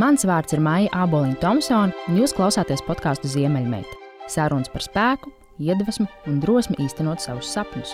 [0.00, 3.98] Mans vārds ir Maija Āboliņa Thompsone, un jūs klausāties podkāstu Ziemeļmeita.
[4.32, 5.28] Sarunas par spēku,
[5.60, 7.92] iedvesmu un drosmi īstenot savus sapņus.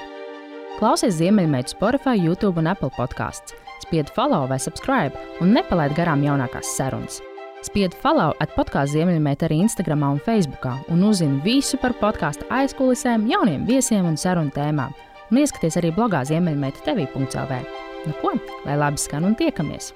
[0.79, 3.57] Klausies Ziemeļmeita Spotify, YouTube un Apple podkāsts.
[3.83, 7.19] Spied follow vai subscribe un nepalaid garām jaunākās sarunas.
[7.67, 13.27] Spied follow at podkāstu Ziemeļmeita arī Instagram un Facebook, un uzzini visu par podkāstu aizkulisēm,
[13.27, 14.95] jauniem viesiem un sarunu tēmām.
[15.33, 17.65] Un ieskaties arī blogā Ziemeļmeita TV.CLV.
[18.07, 19.91] Nu ko, lai labi skan un tiekamies!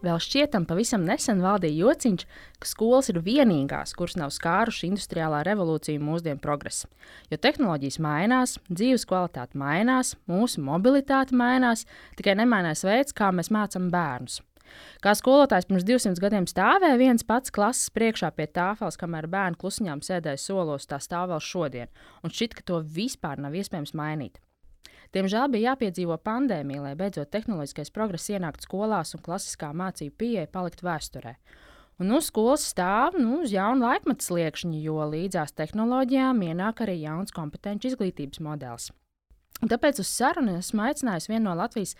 [0.00, 2.22] Vēl šķietam, pavisam nesen valdīja jociņš,
[2.56, 6.88] ka skolas ir vienīgās, kuras nav skāruši industriālā revolūcija un mūsdienu progresu.
[7.28, 11.84] Jo tehnoloģijas mainās, dzīves kvalitāte mainās, mūsu mobilitāte mainās,
[12.16, 14.40] tikai nemainās veids, kā mēs mācām bērnus.
[15.04, 20.00] Kā skolotājs pirms 200 gadiem stāvēja viens pats klases priekšā pie tāfeles, kamēr bērni klusiņām
[20.06, 21.92] sēdēja solos, tā stāv vēl šodien,
[22.24, 24.40] un šķiet, ka to vispār nav iespējams mainīt.
[25.14, 30.86] Diemžēl bija jāpiedzīvo pandēmija, lai beidzot tehnoloģiskais progress ienāktu skolās un klasiskā mācību pieeja paliktu
[30.86, 31.34] vēsturē.
[32.00, 37.34] Un uz skolas stāv nu, uz jaunu laikmetu sliekšņu, jo līdzās tehnoloģijām ienāk arī jauns
[37.36, 38.88] kompetenci izglītības modelis.
[39.60, 41.92] Un tāpēc uz sarunu esmu aicinājis vienu no Latvijas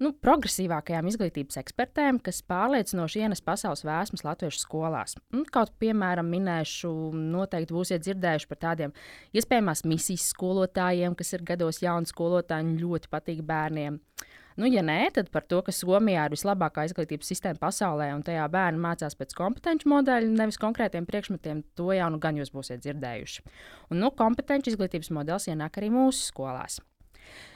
[0.00, 5.18] nu, progresīvākajām izglītības ekspertēm, kas pārliecinoši ienes pasaules vēsmas latviešu skolās.
[5.34, 8.94] Un, kaut piemēram, minēšu, noteikti būsiet dzirdējuši par tādiem
[9.36, 14.00] iespējamās misijas skolotājiem, kas ir gados jauni skolotāji un ļoti patīk bērniem.
[14.60, 18.44] Nu, ja nē, tad par to, ka Somijā ir vislabākā izglītības sistēma pasaulē un tajā
[18.52, 23.44] bērni mācās pēc kompetenci modeļa, nevis konkrētiem priekšmetiem, to jau nu gan jūs būsiet dzirdējuši.
[23.88, 26.82] Un, nu, kompetenci izglītības modelis ienāk arī mūsu skolās.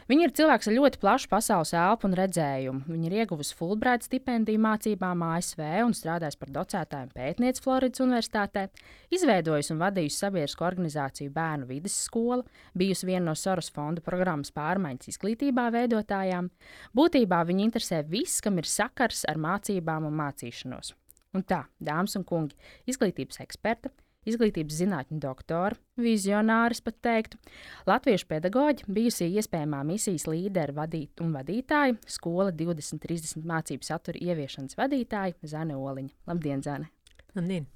[0.06, 2.84] Viņa ir cilvēks ar ļoti plašu pasaules elpu un redzējumu.
[2.86, 8.68] Viņa ir ieguvusi Fulbright stipendiju mācībām ASV un strādājusi par docētāju pētnieci Floridas Universitātē,
[9.10, 12.46] izveidojusi un vadījusi sabiedrisko organizāciju Bērnu vidas skola,
[12.78, 16.52] bijusi viena no Soros fonda programmas pārmaiņas izglītībā veidotājām.
[16.94, 20.94] Būtībā viņa interesē viss, kam ir sakars ar mācībām un mācīšanos.
[21.34, 22.54] Un tā, dāmas un kungi,
[22.86, 23.90] izglītības eksperta,
[24.27, 27.41] izglītības zinātņu doktora, vizionāris pat teiktu,
[27.88, 35.39] latviešu pedagoģi, bijusī iespējamā misijas līderi vadīt un vadītāji, skola 2030 mācību satura ieviešanas vadītāji
[35.46, 36.12] Zane Oliņa.
[36.30, 36.90] Labdien, Zane!
[37.36, 37.68] Labdien!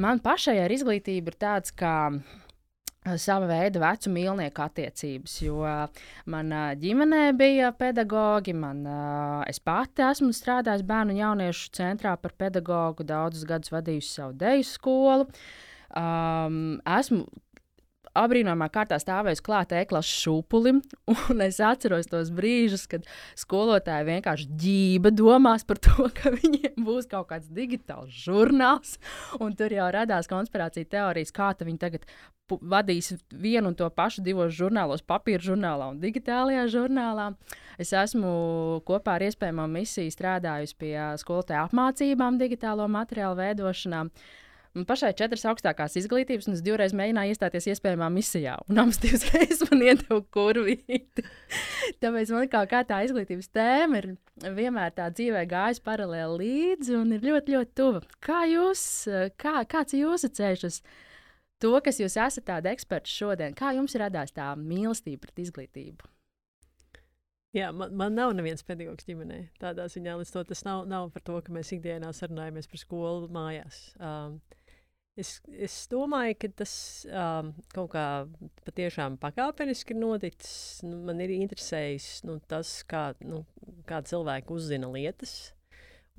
[0.00, 1.92] Man pašai ar izglītību ir tāds, ka
[3.18, 5.36] sava veida vecu mīlnieku attiecības.
[5.42, 5.64] Jo
[6.30, 8.84] manā ģimenē bija pedagogi, man,
[9.50, 14.66] es pati esmu strādājusi bērnu un jauniešu centrā par pedagogu, daudzus gadus vadījusi savu deju
[14.68, 15.30] skolu.
[15.90, 17.24] Um, esmu
[18.18, 20.80] apbrīnojamā kārtā stāvējusi klāt e-klases šūpulim,
[21.46, 23.06] es atceros tos brīžus, kad
[23.38, 28.98] skolotāji vienkārši ģība domās par to, ka viņiem būs kaut kāds digitāls žurnāls,
[29.58, 32.06] tur jau radās konspirācija teorijas, kā viņi tagad
[32.50, 37.28] vadīs vienu un to pašu divos žurnālos, papīra žurnālā un digitālajā žurnālā.
[37.80, 44.02] Es esmu kopā ar iespējamo misiju strādājusi pie skolotāju apmācībām, digitālo materiālu veidošanā.
[44.10, 48.52] Uh, Man pašai četras augstākās izglītības, un es divreiz mēģināju iestāties iespējamā misijā.
[48.70, 51.24] Un abas divas reizes man iedeva kurvīti.
[51.98, 54.08] Tāpēc man kā, kā tā izglītības tēma ir
[54.60, 58.04] vienmēr tā dzīvē gājusi paralēli līdzi un ir ļoti, ļoti tuva.
[58.22, 58.84] Kā jūs,
[59.42, 60.78] kā, kāds ir jūsu ceļš uz
[61.58, 63.58] to, kas jūs esat tādi eksperti šodien?
[63.58, 66.14] Kā jums radās tā mīlestība pret izglītību?
[67.58, 69.40] Jā, man, man nav neviens pedagogs ģimenē.
[69.58, 73.26] Tādā ziņā līdz to tas nav, nav par to, ka mēs ikdienā sarunājamies par skolu
[73.34, 73.80] mājās.
[73.98, 74.38] Um,
[75.20, 76.72] Es, es domāju, ka tas
[77.06, 78.04] um, kaut kā
[78.66, 80.80] patiešām pakāpeniski ir noticis.
[80.86, 83.42] Nu, man ir interesējis nu, tas, kā, nu,
[83.88, 85.52] kā cilvēki uzzina lietas.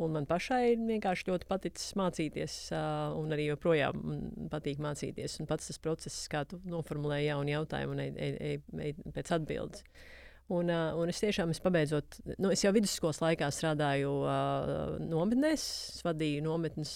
[0.01, 5.37] Un man pašai vienkārši ļoti paticis mācīties, uh, un arī joprojām patīk mācīties.
[5.43, 8.57] Un pats tas process, kā tu noformulēji jaunu jautājumu un ej, ej, ej,
[8.87, 9.85] ej pēc atbildes.
[9.85, 10.20] Uh,
[10.51, 15.63] Un, uh, un es tiešām, es pabeidzot, nu, es jau vidusskolas laikā strādāju uh, nometnēs.
[15.95, 16.91] Es vadīju nometnes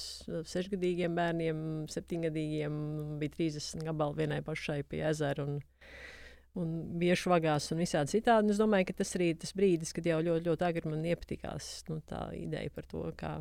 [0.52, 1.62] sešgadīgiem bērniem,
[1.94, 2.76] septiņgadīgiem,
[3.22, 5.48] bija 30 gabali vienai pašai pie ezera.
[5.48, 5.62] Un,
[6.60, 8.48] un biežu vagās un visādi citādi.
[8.48, 11.08] Un es domāju, ka tas arī ir tas brīdis, kad jau ļoti, ļoti agri man
[11.12, 13.34] iepatikās nu, tā ideja par to, kā,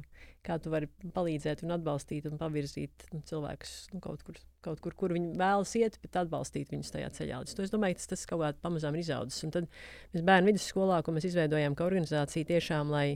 [0.46, 4.96] kā tu vari palīdzēt un atbalstīt un pavirzīt nu, cilvēkus nu, kaut, kur, kaut kur,
[4.98, 7.44] kur viņi vēlas iet, bet atbalstīt viņus tajā ceļā.
[7.46, 9.46] Es, es domāju, ka tas, tas kaut kā pamazām ir izaudzis.
[9.46, 9.70] Un tad
[10.14, 13.06] mēs bērnu vidusskolā, ko mēs izveidojām kā organizācija, tiešām, lai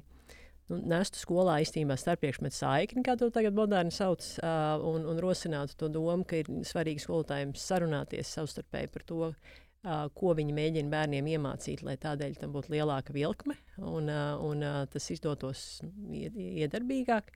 [0.70, 5.74] nu, nestu skolā īstenībā starppriekšmetu saikni, kā to tagad moderni sauc, uh, un, un rosinātu
[5.80, 9.32] to domu, ka ir svarīgi skolotājiem sarunāties savstarpēji par to,
[10.18, 14.80] ko viņi mēģina bērniem iemācīt, lai tādēļ tam būtu lielāka vilkme un, uh, un uh,
[14.90, 15.66] tas izdotos
[16.10, 17.30] iedarbīgāk.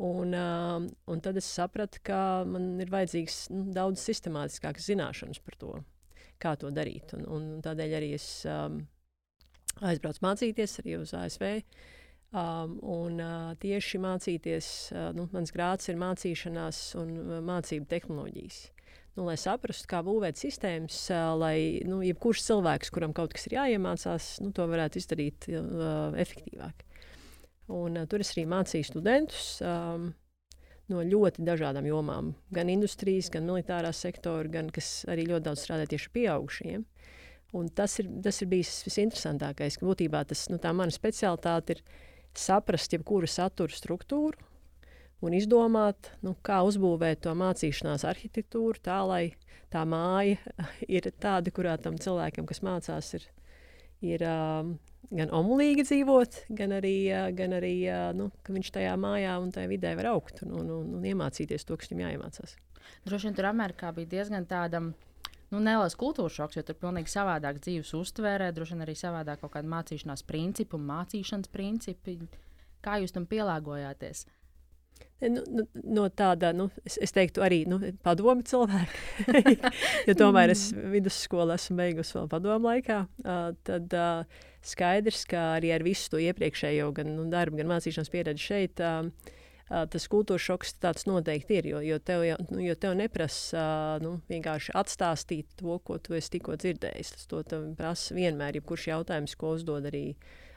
[0.00, 5.58] Un, uh, un tad es sapratu, ka man ir vajadzīgs nu, daudz sistemātiskākas zināšanas par
[5.60, 5.74] to,
[6.40, 7.12] kā to darīt.
[7.18, 8.80] Un, un tādēļ arī es um,
[9.84, 11.50] aizbraucu mācīties arī uz ASV.
[12.30, 18.60] Um, un uh, tieši mācīties, uh, nu, mans grāts ir mācīšanās un uh, mācību tehnoloģijas.
[19.20, 20.96] Nu, lai saprastu, kā būvēt sistēmas,
[21.36, 26.86] lai nu, jebkurš cilvēks, kuram kaut kas ir jāiemācās, nu, to varētu izdarīt uh, efektīvāk.
[27.68, 30.08] Un, uh, tur es arī mācīju studentus um,
[30.88, 32.32] no ļoti dažādām jomām.
[32.48, 36.88] Gan industrijas, gan militārā sektora, gan kas arī ļoti daudz strādā tieši pieaugušiem.
[37.60, 39.82] Un tas ir, tas ir bijis visinteresantākais.
[39.84, 41.84] Būtībā tas, nu, tā mana specialitāte ir
[42.32, 44.48] saprast jebkuru satura struktūru
[45.24, 49.24] un izdomāt, nu, kā uzbūvēt to mācīšanās arhitektūru tā, lai
[49.72, 50.38] tā māja
[50.96, 53.26] ir tāda, kurā tam cilvēkam, kas mācās, ir,
[54.04, 54.72] ir um,
[55.10, 59.52] gan omulīgi dzīvot, gan arī, uh, gan arī uh, nu, ka viņš tajā mājā un
[59.54, 62.56] tajā vidē var augt un, un, un, un iemācīties to, kas viņam jāiemācās.
[63.06, 64.80] Droši vien tur Amerikā bija diezgan tāda
[65.50, 69.42] nu, neliels kultūras šoks, jo tur ir pilnīgi savādāk dzīves uztvērē, droši vien arī savādāk
[69.42, 72.18] kaut kāda mācīšanās principi un mācīšanas principi.
[72.80, 74.24] Kā jūs tam pielāgojāties?
[75.20, 79.34] Nu, nu, no tāda, nu, es, es teiktu, arī nu, padomu cilvēku.
[80.08, 83.02] jo tomēr es vidusskolu esmu beigusi vēl padomu laikā.
[83.20, 88.12] Uh, tad uh, skaidrs, ka arī ar visu to iepriekšējo gan nu, darbu, gan mācīšanās
[88.12, 88.80] pieredzi šeit.
[88.80, 89.36] Uh,
[89.92, 91.68] tas kultūras šoks tāds noteikti ir.
[91.74, 93.62] Jo, jo tev, jau, nu, jo tev neprasa
[94.02, 97.12] nu, vienkārši atstāstīt to, ko tu esi tikko dzirdējis.
[97.18, 97.44] Tas to
[97.78, 100.49] prasa vienmēr, jebkurš jautājums, ko uzdod arī uh,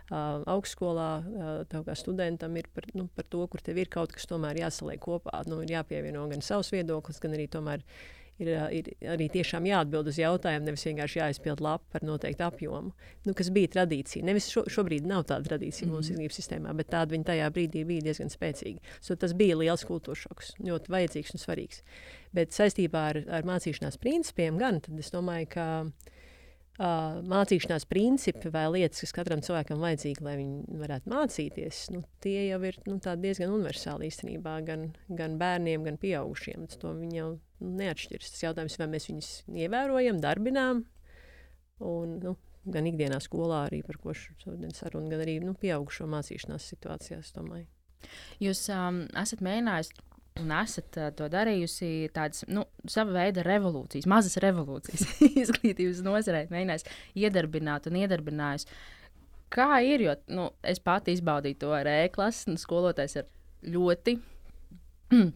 [0.54, 4.28] augstskolā, uh, tev kā studentam ir par, nu, par to, kur tev ir kaut kas
[4.30, 5.44] tomēr jāsaliek kopā.
[5.50, 7.86] Nu, ir jāpievieno gan savs viedoklis, gan arī tomēr
[8.42, 12.94] ir, ir arī tiešām jāatbild uz jautājumu, nevis vienkārši jāizpild lapu par noteiktu apjomu,
[13.28, 14.26] nu, kas bija tradīcija.
[14.26, 15.98] Nevis šo, šobrīd nav tāda tradīcija mm -hmm.
[15.98, 16.22] mūsu mhm.
[16.22, 18.80] izglītības sistēmā, bet tāda viņa tajā brīdī bija diezgan spēcīga.
[19.02, 21.84] So, tas bija liels kultūras šoks, ļoti vajadzīgs un svarīgs.
[22.34, 25.68] Bet saistībā ar, ar mācīšanās principiem gan, tad es domāju, ka
[26.80, 32.48] uh, mācīšanās principi vai lietas, kas katram cilvēkam vajadzīgi, lai viņi varētu mācīties, nu, tie
[32.50, 36.66] jau ir nu, diezgan universāli īstenībā gan, gan bērniem, gan pieaugušiem.
[36.72, 38.34] Tas viņi jau nu, neatšķiras.
[38.34, 39.32] Tas jautājums, vai mēs viņus
[39.66, 40.84] ievērojam, darbinām.
[41.84, 42.36] Un, nu,
[42.70, 47.68] gan ikdienā skolā, arī par ko šodien saruna, gan arī nu, pieaugušo mācīšanās situācijās, domāju.
[48.44, 49.94] Jūs um, esat mēģinājis
[50.42, 55.06] un esat uh, to darījusi tādas nu, sava veida revolūcijas, mazas revolūcijas
[55.44, 56.88] izglītības nozarē, mēģinājis
[57.20, 58.68] iedarbināt un iedarbinājis.
[59.54, 63.28] Kā ir, jo nu, es pati izbaudīju to ar e-klases, un skolotājs ir
[63.76, 64.18] ļoti
[65.14, 65.28] uh,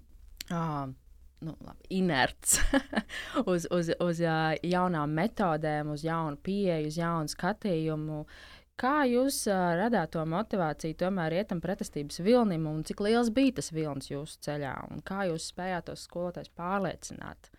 [1.46, 2.58] nu, labi, inerts
[3.52, 8.24] uz, uz, uz jaunām metodēm, uz jaunu pieeju, uz jaunu skatījumu.
[8.26, 13.56] Uh, Kā jūs uh, radāt to motivāciju, tomēr ietam pretestības vilnim, un cik liels bija
[13.58, 17.50] tas vilnis jūsu ceļā, un kā jūs spējāt tos skolotājus pārliecināt?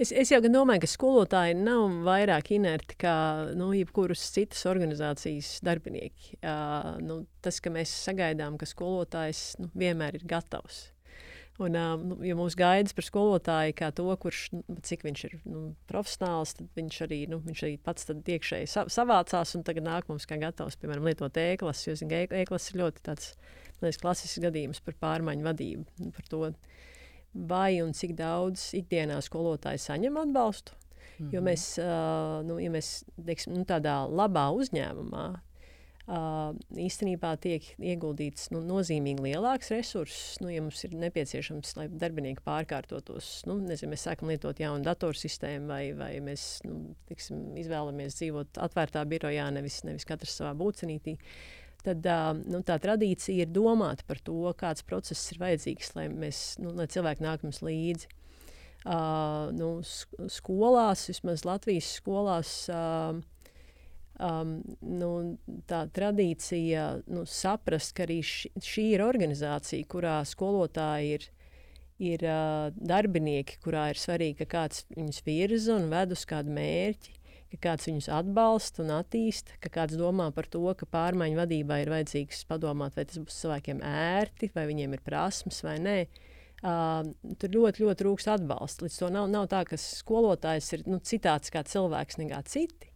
[0.00, 3.16] Es, es jau domāju, ka skolotāji nav vairāk inerti kā
[3.58, 6.38] nu, jebkuras citas organizācijas darbinieki.
[6.40, 10.86] Uh, nu, tas, ka mēs sagaidām, ka skolotājs nu, vienmēr ir gatavs.
[11.62, 15.62] Un, um, ja mūsu gaidas par skolotāju, kā to, kurš, nu, cik viņš ir nu,
[15.90, 20.26] profesionāls, tad viņš arī, nu, viņš arī pats iekšēji sa savācās un tagad nāk mums
[20.26, 21.84] kā gatavs, piemēram, lietot ēklas.
[21.86, 23.34] Jo ēklas ir ļoti tāds
[23.82, 25.86] liekas, klasisks gadījums par pārmaiņu vadību.
[26.02, 26.42] Nu, par to,
[27.32, 30.74] vai un cik daudz ikdienā skolotāji saņem atbalstu.
[30.74, 31.34] Mm -hmm.
[31.34, 31.48] Jo mhm.
[31.48, 35.26] mēs, uh, nu, ja mēs teiksim, nu, tādā labā uzņēmumā,
[36.02, 36.50] Uh,
[36.82, 40.40] īstenībā tiek ieguldīts nu, nozīmīgi lielāks resurss.
[40.42, 45.70] Nu, ja mums ir nepieciešams, lai darbinieki pārkārtotos, nu, nezinu, mēs sākam lietot jaunu datorsistēmu,
[45.70, 51.14] vai, vai mēs nu, tiksim, izvēlamies dzīvot atvērtā birojā, nevis, nevis katrs savā būcenītī.
[51.86, 56.44] Tad uh, nu, tā tradīcija ir domāt par to, kāds process ir vajadzīgs, lai, mēs,
[56.62, 58.10] nu, lai cilvēki nāk mums līdzi.
[58.82, 59.76] Uh, nu,
[60.34, 63.22] skolās, vismaz Latvijas skolās, uh,
[64.22, 65.12] um, nu,
[65.68, 71.26] tā tradīcija nu, saprast, ka arī ši, šī ir organizācija, kurā skolotāji ir,
[72.12, 77.18] ir uh, darbinieki, kurā ir svarīgi, ka kāds viņus virza un ved uz kādu mērķi.
[77.52, 81.90] Ka kāds viņus atbalsta un attīsta, ka kāds domā par to, ka pārmaiņu vadībā ir
[81.92, 85.98] vajadzīgs padomāt, vai tas būs cilvēkiem ērti, vai viņiem ir prasmes vai nē.
[86.62, 87.02] Uh,
[87.42, 88.86] tur ļoti, ļoti trūkst atbalsta.
[88.86, 92.91] Līdz to nav, nav tā, ka skolotājs ir nu, citāds kā cilvēks nekā citi.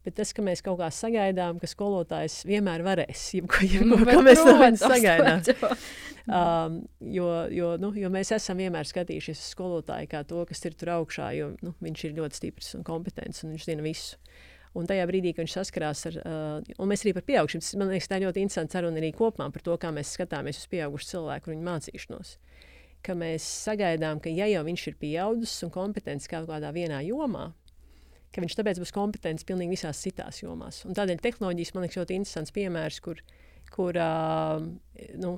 [0.00, 4.22] Bet tas, ka mēs kaut kā sagaidām, ka skolotājs vienmēr varēs, jebko, jebko, nu, ko
[4.24, 5.42] mēs no viņu sagaidām.
[6.38, 10.78] um, jo, jo, nu, jo mēs esam vienmēr skatījušies uz skolotāju kā to, kas ir
[10.80, 14.16] tur augšā, jo nu, viņš ir ļoti stiprs un kompetents un viņš zina visu.
[14.78, 17.90] Un tajā brīdī, kad viņš saskarās ar, uh, un mēs arī par pieaugušiem, tas man
[17.92, 21.50] liekas, tā ļoti interesanti saruna arī kopumā par to, kā mēs skatāmies uz pieaugušu cilvēku
[21.50, 22.36] un viņu mācīšanos.
[23.04, 27.50] Ka mēs sagaidām, ka ja jau viņš ir pieaudzis un kompetents kaut kādā vienā jomā,
[28.34, 30.84] ka viņš tāpēc būs kompetents pilnīgi visās citās jomās.
[30.86, 33.22] Un tādēļ tehnoloģijas man liekas ļoti interesants piemērs, kur
[33.70, 34.62] kur uh,
[35.22, 35.30] nu,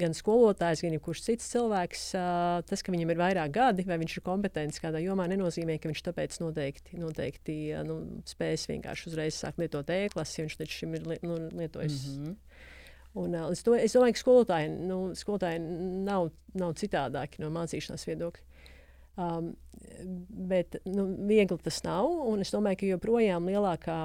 [0.00, 4.18] gan skolotājs, gan jebkurš cits cilvēks, uh, tas, ka viņam ir vairāk gadi vai viņš
[4.18, 7.96] ir kompetents kādā jomā, nenozīmē, ka viņš tāpēc noteikti, noteikti uh, nu,
[8.28, 12.02] spēs vienkārši uzreiz sākt lietot e-klases, ja viņš līdz šim ir li, nu, lietojis.
[12.10, 12.36] Mm -hmm.
[13.24, 15.64] Un, uh, es, to, es domāju, ka skolotāji, nu, skolotāji
[16.06, 18.46] nav, nav citādāki no mācīšanās viedokļa.
[19.20, 19.52] Um,
[20.48, 22.08] bet nu, viegli tas nav.
[22.40, 24.00] Es domāju, ka joprojām lielākā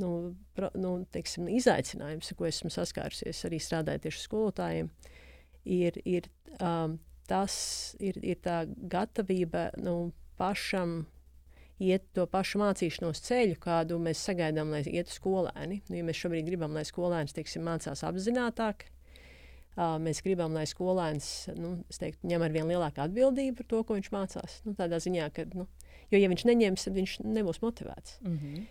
[0.00, 0.10] nu,
[0.56, 4.92] pro, nu, teiksim, izaicinājums, ko esmu saskārusies arī strādājot tieši skolotājiem,
[5.68, 6.96] ir, ir, um,
[7.28, 7.54] tas,
[8.00, 11.02] ir, ir tā gatavība nu, pašam
[11.82, 15.82] iet to pašu mācīšanos ceļu, kādu mēs sagaidām, lai ietu skolēni.
[15.88, 18.86] Nu, ja mēs šobrīd gribam, lai skolēns teiksim, mācās apzinātāk,
[19.76, 24.12] mēs gribam, lai skolēns nu, teiktu, ņem ar vien lielāku atbildību par to, ko viņš
[24.12, 24.60] mācās.
[24.66, 25.66] Nu, tādā ziņā, ka, nu,
[26.12, 28.20] jo ja viņš neņems, tad viņš nebūs motivēts.
[28.20, 28.70] Mm -hmm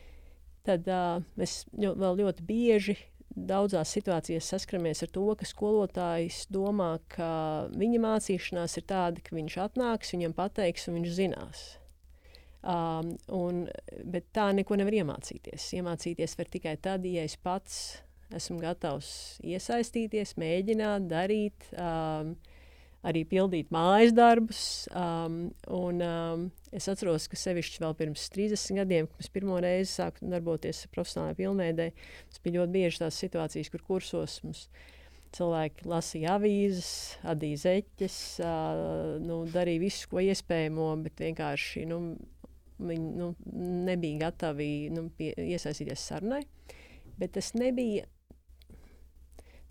[0.68, 2.98] tad uh, mēs ļo, vēl ļoti bieži
[3.32, 9.58] daudzās situācijās saskaramies ar to, ka skolotājs domā, ka viņa mācīšanās ir tāda, ka viņš
[9.66, 11.62] atnāks, viņam pateiks, un viņš zinās.
[12.62, 13.64] Um, un,
[14.06, 15.72] bet tā neko nevar iemācīties.
[15.80, 17.80] Iemācīties var tikai tad, ja es pats
[18.38, 19.12] esmu gatavs
[19.44, 21.70] iesaistīties, mēģināt, darīt.
[21.76, 22.36] Um,
[23.08, 24.62] arī pildīt mājas darbus.
[24.94, 25.40] Um,
[25.74, 30.30] un, um, es atceros, ka sevišķi vēl pirms 30 gadiem, kad es pirmo reizi sāku
[30.32, 31.92] darboties profesionālajā pilnveidē,
[32.30, 34.68] tas bija ļoti bieži tās situācijas, kur kursos mums
[35.36, 36.92] cilvēki lasīja avīzes,
[37.32, 42.02] adīja zeķes, uh, nu, darīja visu, ko iespējamo, bet vienkārši nu,
[42.82, 43.34] viņi nu,
[43.88, 46.44] nebija gatavi nu, pie, iesaistīties sarunai.
[47.22, 48.08] Bet tas nebija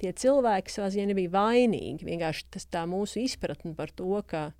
[0.00, 2.06] tie cilvēki savā ziņā nebija vainīgi.
[2.08, 4.50] Vienkārši tas tā mūsu izpratne par to, ka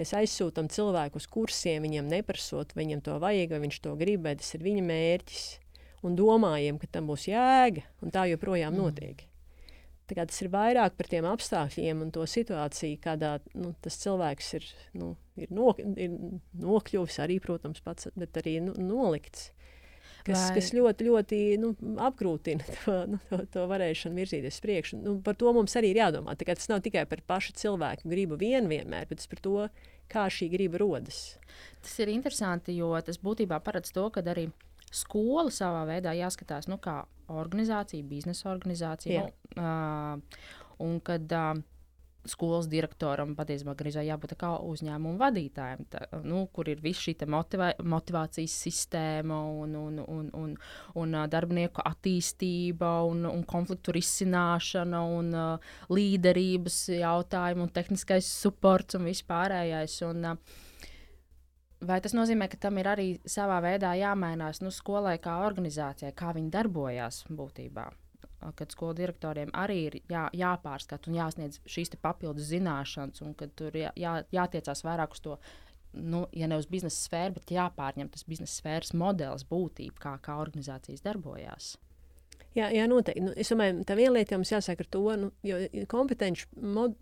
[0.00, 4.36] mēs aizsūtām cilvēku uz kursiem, viņam neprasot, viņam to vajag, vai viņš to grib, vai
[4.40, 5.48] tas ir viņa mērķis.
[6.06, 8.80] Un domājam, ka tam būs jēga, un tā joprojām mm.
[8.80, 9.26] notiek.
[10.10, 14.64] Tas ir vairāk par tiem apstākļiem un to situāciju, kādā nu, tas cilvēks ir,
[14.98, 16.16] nu, ir, no, ir
[16.58, 19.52] nokļuvis arī, protams, pats, bet arī nu, nolikts
[20.26, 20.54] kas, Vai...
[20.58, 21.72] kas ļoti, ļoti nu,
[22.06, 25.00] apgrūtina to, nu, to, to varēšanu virzīties uz priekšu.
[25.04, 26.36] Nu, par to mums arī ir jādomā.
[26.38, 29.56] Tas nav tikai par pašu cilvēku gribu vien vienmēr, bet par to,
[30.10, 31.38] kā šī griba rodas.
[31.84, 34.48] Tas ir interesanti, jo tas būtībā paredz to, ka arī
[34.90, 39.22] skola savā veidā jāskatās nu, kā organizācija, biznesa organizācija.
[39.22, 39.28] Jā.
[39.56, 40.48] Nu, uh,
[40.82, 41.60] un kad uh,
[42.28, 47.70] skolas direktoram patiesībā gandrīz jābūt kā uzņēmuma vadītājam, tā, nu, kur ir visa šī motivā,
[47.80, 50.56] motivācijas sistēma un, un, un, un,
[51.00, 59.08] un darbinieku attīstība un, un konfliktu risināšana un uh, līderības jautājumi un tehniskais supports un
[59.08, 60.00] vispārējais.
[60.10, 60.66] Un, uh,
[61.80, 66.34] Vai tas nozīmē, ka tam ir arī savā veidā jāmainās nu, skolai kā organizācijai, kā
[66.36, 67.86] viņi darbojas būtībā?
[68.56, 73.76] Kad skolu direktoriem arī ir jā, jāpārskata un jāsniedz šīs papildus zināšanas, un kad tur
[73.76, 75.36] jā, jā, jātiecās vairāk uz to.
[75.92, 80.36] Nu, ja ne uz biznesa sfēru, bet jāpārņem tas biznesa sfēras modelis, būtība, kā, kā
[80.38, 81.72] organizācijas darbojas.
[82.56, 83.22] Jā, jā, noteikti.
[83.22, 85.58] Nu, es domāju, tā viena lieta mums jāsaka ar to, nu, jo
[85.90, 86.48] kompetenci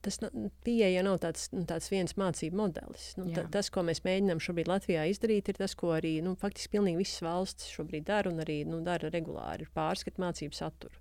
[0.05, 0.19] tas
[0.67, 3.07] pieeja nav tāds, nu, tāds viens mācību modelis.
[3.17, 6.75] Nu, ta, tas, ko mēs mēģinām šobrīd Latvijā izdarīt, ir tas, ko arī nu, faktiski
[6.76, 11.00] pilnīgi visas valstis šobrīd dara un arī nu, dara regulāri, ir pārskat mācību saturu.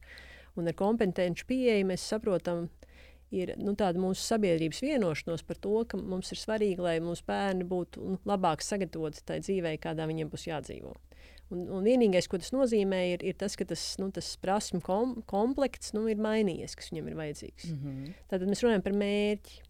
[0.58, 2.70] Un ar kompetenci pieeju mēs saprotam,
[3.36, 7.68] ir nu, tāda mūsu sabiedrības vienošanos par to, ka mums ir svarīgi, lai mūsu bērni
[7.68, 10.96] būtu nu, labāk sagatavoti tai dzīvei, kādā viņiem būs jādzīvo.
[11.54, 15.16] Un, un vienīgais, ko tas nozīmē, ir, ir tas, ka tas, nu, tas prasmu kom,
[15.30, 17.70] komplekts nu, ir mainījies, kas viņam ir vajadzīgs.
[17.72, 18.13] Mm -hmm.
[18.27, 19.62] Tad mēs runājam par mērķi.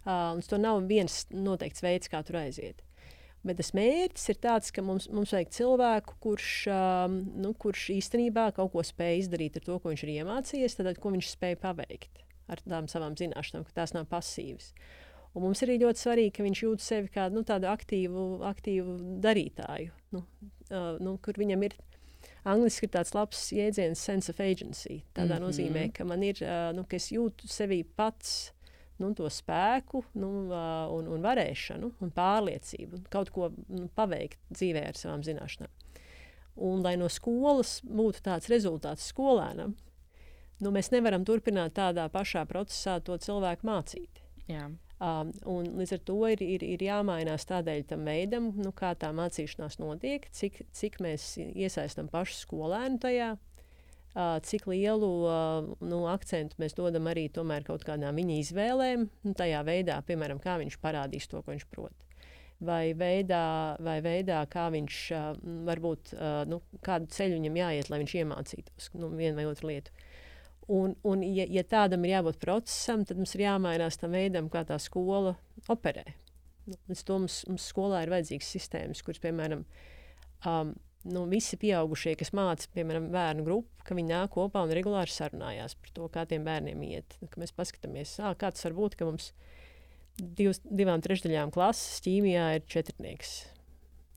[0.00, 2.82] Uh, un tas nav viens noteikts veids, kā tur aiziet.
[3.44, 8.50] Bet tas mērķis ir tāds, ka mums, mums vajag cilvēku, kurš, um, nu, kurš īstenībā
[8.56, 12.20] kaut ko spēj izdarīt ar to, ko viņš ir iemācījies, tad ko viņš spēj paveikt
[12.50, 14.72] ar tām savām zināšanām, ka tās nav pasīvas.
[15.34, 19.92] Un mums ir ļoti svarīgi, ka viņš jūt sevi kā nu, tādu aktīvu, aktīvu darītāju,
[20.16, 20.24] nu,
[20.72, 21.78] uh, nu, kur viņam ir
[22.50, 25.02] Angliski ir tāds labs jēdziens, sense of agency.
[25.14, 25.46] Tādā mm -hmm.
[25.46, 28.52] nozīmē, ka man ir, uh, nu, ka es jūtu sevi pats
[28.98, 30.30] nu, to spēku nu,
[30.92, 35.70] un, un varēšanu un pārliecību kaut ko nu, paveikt dzīvē ar savām zināšanām.
[36.56, 39.76] Un, lai no skolas būtu tāds rezultāts skolēnam,
[40.60, 44.20] nu, mēs nevaram turpināt tādā pašā procesā to cilvēku mācīt.
[44.50, 44.68] Jā.
[45.00, 45.30] Um,
[45.80, 50.26] līdz ar to ir, ir, ir jāmainās tādēļ tam veidam, nu, kā tā mācīšanās notiek,
[50.36, 53.30] cik, cik mēs iesaistām pašu skolēnu tajā
[54.42, 55.10] cik lielu
[55.86, 60.78] nu, akcentu mēs dodam arī kaut kādām viņa izvēlēm, nu, tajā veidā, piemēram, kā viņš
[60.82, 61.94] parādīs to, ko viņš prot.
[62.60, 64.96] Vai veidā, vai veidā kā viņš
[65.64, 66.12] varbūt
[66.50, 69.90] nu, kādu ceļu viņam jāiet, lai viņš iemācītos nu, vienu vai otru lietu.
[70.70, 74.62] Un, un ja, ja tādam ir jābūt procesam, tad mums ir jāmainās tam veidam, kā
[74.68, 75.34] tā skola
[75.72, 76.06] operē.
[76.68, 79.64] Nu, līdz to mums, mums skolā ir vajadzīgas sistēmas, kuras, piemēram,
[80.46, 80.72] um,
[81.10, 85.76] nu, visi pieaugušie, kas māca, piemēram, bērnu grupu, ka viņi nāk kopā un regulāri sarunājās
[85.80, 87.16] par to, kā tiem bērniem iet.
[87.22, 89.32] Nu, mēs paskatāmies, ā, kā tas var būt, ka mums
[90.20, 93.40] divs, divām trešdaļām klases ķīmijā ir četrnieks.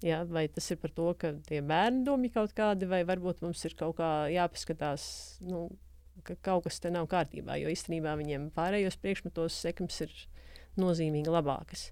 [0.03, 3.61] Ja, vai tas ir par to, ka tie bērni domā kaut kādi, vai varbūt mums
[3.63, 5.05] ir kaut kā jāpaskatās,
[5.47, 5.69] nu,
[6.27, 10.15] ka kaut kas te nav kārtībā, jo īstenībā viņiem pārējos priekšmetos sekmes ir
[10.79, 11.89] nozīmīgi labākas.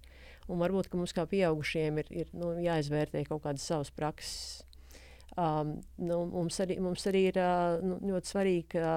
[0.51, 4.65] Un varbūt mums kā pieaugušiem ir, ir nu, jāizvērtē kaut kādas savas prakses
[5.37, 8.87] Um, nu, mums, arī, mums arī ir uh, nu, ļoti svarīgi, ka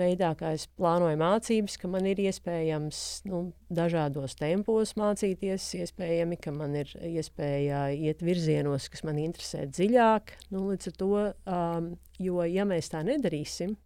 [0.00, 3.42] veidā, kā es plānoju mācības, ka man ir iespējams nu,
[3.74, 10.34] dažādos tempos mācīties, iespējami, ka man ir iespēja iet virzienos, kas man interesē dziļāk.
[10.54, 13.76] Nu, līdz ar to, um, jo ja mēs tā nedarīsim,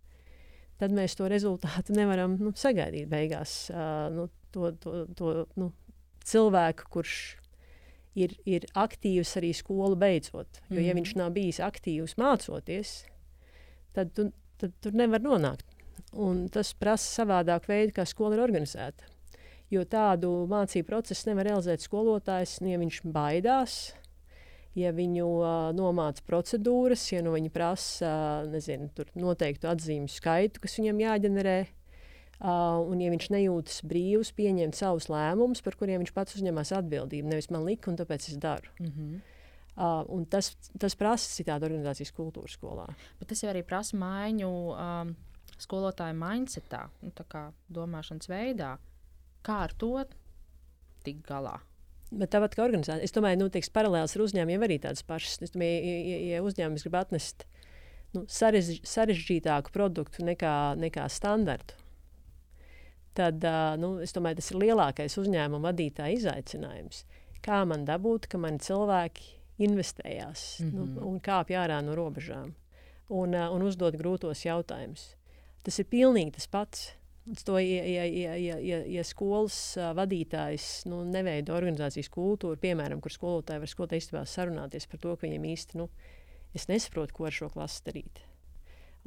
[0.82, 3.66] tad mēs to rezultātu nevaram nu, sagaidīt beigās.
[3.72, 5.72] Uh, nu, to, to, to, nu,
[6.28, 7.16] cilvēku, kurš
[8.18, 10.60] ir, ir aktīvs arī skolu beidzot.
[10.68, 10.84] Jo, mm.
[10.86, 12.94] ja viņš nav bijis aktīvs mācoties,
[13.96, 15.66] tad tu, tad tur nevar nonākt.
[16.12, 19.08] Un tas prasa savādāku veidu, kā skola ir organizēta.
[19.72, 23.76] Jo tādu mācību procesu nevar realizēt skolotājs, nu, ja viņš baidās,
[24.76, 30.76] ja viņu uh, nomāca procedūras, ja no viņa prasa uh, nezinu, noteiktu atzīmju skaitu, kas
[30.80, 31.56] viņam jāģenerē.
[32.42, 37.30] Uh, un, ja viņš nejūtas brīvs, pieņemt savus lēmumus, par kuriem viņš pats uzņemas atbildību,
[37.30, 38.72] nevis man lika, un tāpēc es daru.
[38.82, 39.20] Mm -hmm.
[39.78, 42.88] uh, tas, tas prasa citādi organizācijas kultūru skolā.
[43.20, 45.14] Bet tas jau arī prasa maiņu um,
[45.60, 47.12] skolotāju mindsetā, nu,
[47.72, 48.76] domāšanas veidā.
[49.42, 49.94] Kā ar to
[51.04, 51.58] tikt galā?
[52.12, 55.38] Bet tāpat kā organizācija, es domāju, nu, teiks, paralēlis ar uzņēmumiem arī tādas pašas.
[55.46, 57.46] Es domāju, ja, ja, ja uzņēmums grib atnest
[58.12, 61.78] nu, sarež, sarežģītāku produktu nekā, nekā standartu,
[63.16, 63.44] tad
[63.80, 67.06] nu, es domāju, tas ir lielākais uzņēmuma vadītāja izaicinājums.
[67.42, 69.32] Kā man dabūt, ka mani cilvēki
[69.64, 70.76] investējās mm -hmm.
[70.76, 71.06] nu, mhm.
[71.08, 72.52] un kāpj ārā no robežām
[73.08, 75.12] un, un uzdod grūtos jautājumus.
[75.62, 76.90] Tas ir pilnīgi tas pats.
[77.46, 79.54] To, ja, ja, ja, ja, ja, skolas
[79.94, 85.28] vadītājs nu, neveido organizācijas kultūru, piemēram, kur skolotāji var skolotāji istabā sarunāties par to, ka
[85.28, 85.86] viņiem īsti nu,
[86.66, 88.24] nesaprot, ko ar šo klasi darīt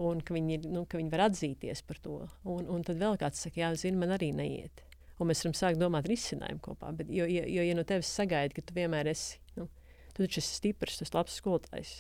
[0.02, 2.18] un ka viņi, nu, ka viņi var atzīties par to.
[2.52, 4.84] Un, un tad vēl kāds saka, jā, zini, man arī neiet.
[5.20, 6.92] Un mēs varam sākt domāt risinājumu kopā.
[6.98, 9.70] Bet, jo, jo, jo, ja no tevis sagaida, ka tu vienmēr esi, nu,
[10.12, 11.94] tu taču esi stiprs, esi labs skolotājs,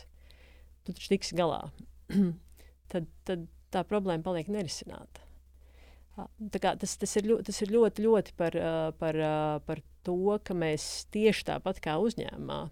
[0.84, 1.62] tu taču tiksi galā,
[2.92, 5.24] tad, tad tā problēma paliek nerisināta.
[6.16, 8.56] Tas, tas, ir ļoti, tas ir ļoti, ļoti par,
[9.02, 9.20] par,
[9.68, 12.64] par to, ka mēs tieši tāpat kā uzņēmumā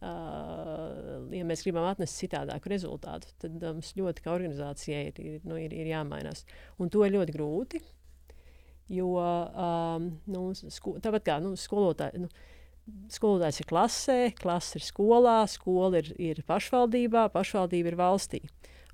[0.00, 5.58] Uh, ja mēs gribam atnest citādāku rezultātu, tad mums ļoti kā organizācijai ir, ir, nu,
[5.60, 6.46] ir, ir jāmainās.
[6.80, 7.82] Un to ir ļoti grūti.
[8.90, 9.10] Jo
[10.30, 12.24] nu, sko, tāpat kā nu, skolotāji.
[12.24, 12.32] Nu,
[13.12, 18.40] Skolotājs ir klasē, klase ir skolā, skola ir, ir pašvaldībā, pašvaldība ir valstī.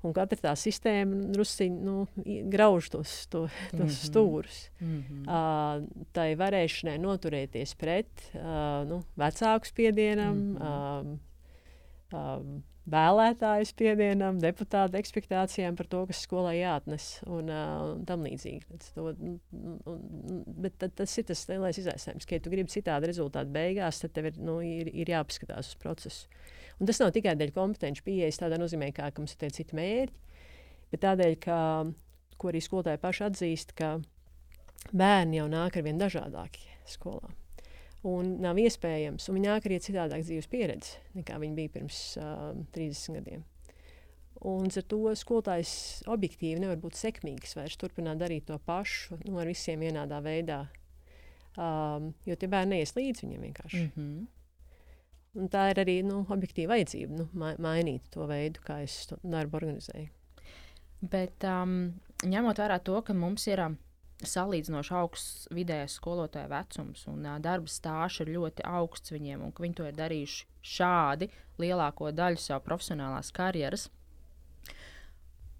[0.05, 2.05] Un katra tā sistēma drusciņi nu,
[2.53, 4.05] grauž tos, to, tos mm -hmm.
[4.09, 4.57] stūrus.
[4.79, 5.23] Mm -hmm.
[5.25, 11.17] uh, tai varēšanai noturēties pret uh, nu, vecāku spiedienam, mm -hmm.
[12.13, 18.23] uh, uh, vēlētāju spiedienam, deputātu ekspektācijām par to, kas skolai jāatnes un, uh, un tam
[18.23, 18.79] līdzīgi.
[18.95, 19.39] To, un,
[19.85, 23.99] un, bet tad, tas ir tas lielais izaicinājums, ka, ja tu gribi citādi rezultātu beigās,
[23.99, 26.27] tad tev ir, nu, ir, ir jāpaskatās uz procesu.
[26.77, 30.37] Un tas nav tikai dēļ kompetenci pieejas, tādā nozīmē, ka, ka mums ir citi mērķi,
[30.91, 31.57] bet tādēļ, ka,
[32.37, 33.95] ko arī skolotāji paši atzīst, ka
[34.93, 37.33] bērni jau nāk ar vien dažādāki skolā.
[38.07, 42.51] Un nav iespējams, un viņi nāk arī citādāk dzīves pieredzi, nekā viņi bija pirms uh,
[42.75, 43.45] 30 gadiem.
[44.45, 45.71] Un ar to skolotājs
[46.13, 50.67] objektīvi nevar būt sekmīgs, vairs turpināt darīt to pašu nu, ar visiem vienādā veidā.
[51.57, 53.79] Um, jo tie bērni neies līdzi viņiem vienkārši.
[53.81, 54.25] Mm -hmm.
[55.37, 59.19] Un tā ir arī nu, objektīva vajadzība nu, ma mainīt to veidu, kā es to
[59.21, 60.09] darbu organizēju.
[61.11, 61.75] Bet um,
[62.25, 63.75] ņemot vērā to, ka mums ir um,
[64.25, 69.77] salīdzinoši augsts vidējais skolotāja vecums un uh, darba stāsts ir ļoti augsts viņiem, un viņi
[69.77, 70.47] to ir darījuši
[70.77, 71.29] šādi
[71.61, 73.87] lielāko daļu savas profesionālās karjeras,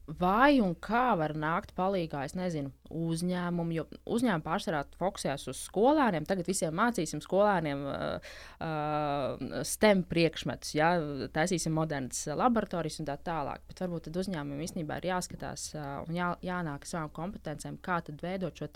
[0.08, 6.28] vai un kā var nākt palīdzīgā, es nezinu, uzņēmumu, jo uzņēmumi pārsvarā fokusējas uz skolēniem.
[6.28, 8.30] Tagad visiem mācīsim skolēniem uh,
[8.64, 10.94] uh, STEM priekšmetus, ja,
[11.36, 13.66] taisīsim modernas laboratorijas un tā tālāk.
[13.68, 18.24] Bet varbūt tad uzņēmumiem īstenībā ir jāskatās uh, un jā, jānāk savām kompetencijām, kā tad
[18.24, 18.72] veidot šo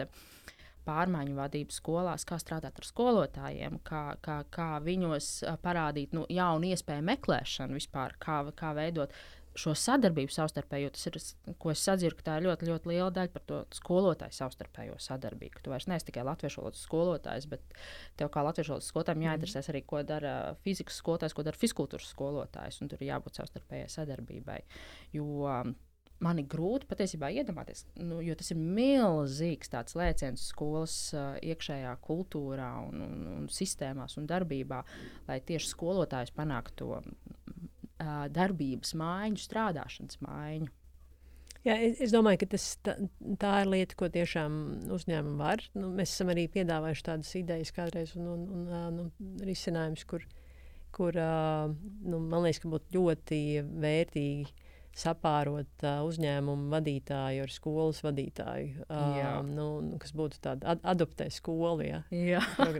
[0.85, 5.27] pārmaiņu vadību skolās, kā strādāt ar skolotājiem, kā, kā, kā viņos
[5.61, 9.13] parādīt nu, jaunu iespēju meklēšanu vispār, kā, kā veidot
[9.57, 11.17] šo sadarbību savstarpēji, jo tas ir,
[11.61, 15.61] ko es sadzirdu, ka tā ir ļoti, ļoti liela daļa par to skolotāju savstarpējo sadarbību.
[15.63, 17.77] Tu vairs neesi tikai latviešu valodas skolotājs, bet
[18.19, 19.29] tev kā latviešu valodas skolotājiem mhm.
[19.29, 20.33] jāinteresēs arī, ko dara
[20.65, 24.59] fizikas skolotājs, ko dara fiskultūras skolotājs, un tur ir jābūt savstarpējai sadarbībai.
[25.17, 25.51] Jo,
[26.21, 32.71] man ir grūti patiesībā iedomāties, nu, jo tas ir milzīgs lēciens skolas uh, iekšējā kultūrā,
[32.87, 34.83] un, un, un sistēmās un darbībā,
[35.27, 37.01] lai tieši skolotājs panāktu to
[38.01, 40.71] uh, darbības maiņu, strādāšanas maiņu.
[41.61, 42.95] Jā, es, es domāju, ka tas, tā,
[43.41, 44.53] tā ir lieta, ko tiešām
[44.95, 45.61] uzņēmumi var.
[45.77, 49.05] Nu, mēs esam arī piedāvājuši tādas idejas kādreiz un, un, un, un nu,
[49.45, 50.25] risinājumus, kur,
[50.95, 53.41] kur nu, man liekas, ka būtu ļoti
[53.85, 59.67] vērtīgi sapārot uh, uzņēmumu vadītāju ar skolas vadītāju, uh, nu,
[60.01, 61.85] kas būtu tāda ad adoptē skolu.
[61.85, 62.41] Ja, Jā.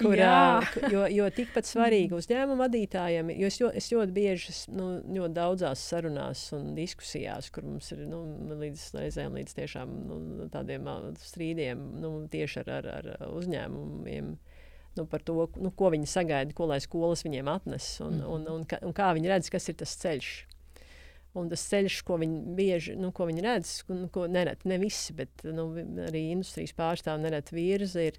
[0.00, 0.62] kur, Jā.
[0.62, 5.36] Uh, jo, jo tikpat svarīgi uzņēmumu vadītājiem, jo es, jo, es ļoti bieži, nu, ļoti
[5.36, 8.24] daudzās sarunās un diskusijās, kur mums ir nu,
[8.62, 10.88] līdz reizēm līdz tiešām nu, tādiem
[11.20, 14.34] strīdiem nu, tieši ar, ar, ar uzņēmumiem
[14.96, 18.32] nu, par to, nu, ko viņi sagaida, ko lai skolas viņiem atnes un, mm.
[18.34, 20.32] un, un, un, kā viņi redz, kas ir tas ceļš.
[21.38, 25.14] Un tas ceļš, ko viņi bieži nu, ko viņi redz, un, ko nereti ne visi,
[25.16, 25.70] bet nu,
[26.08, 28.18] arī industrijas pārstāvji nereti virza, ir,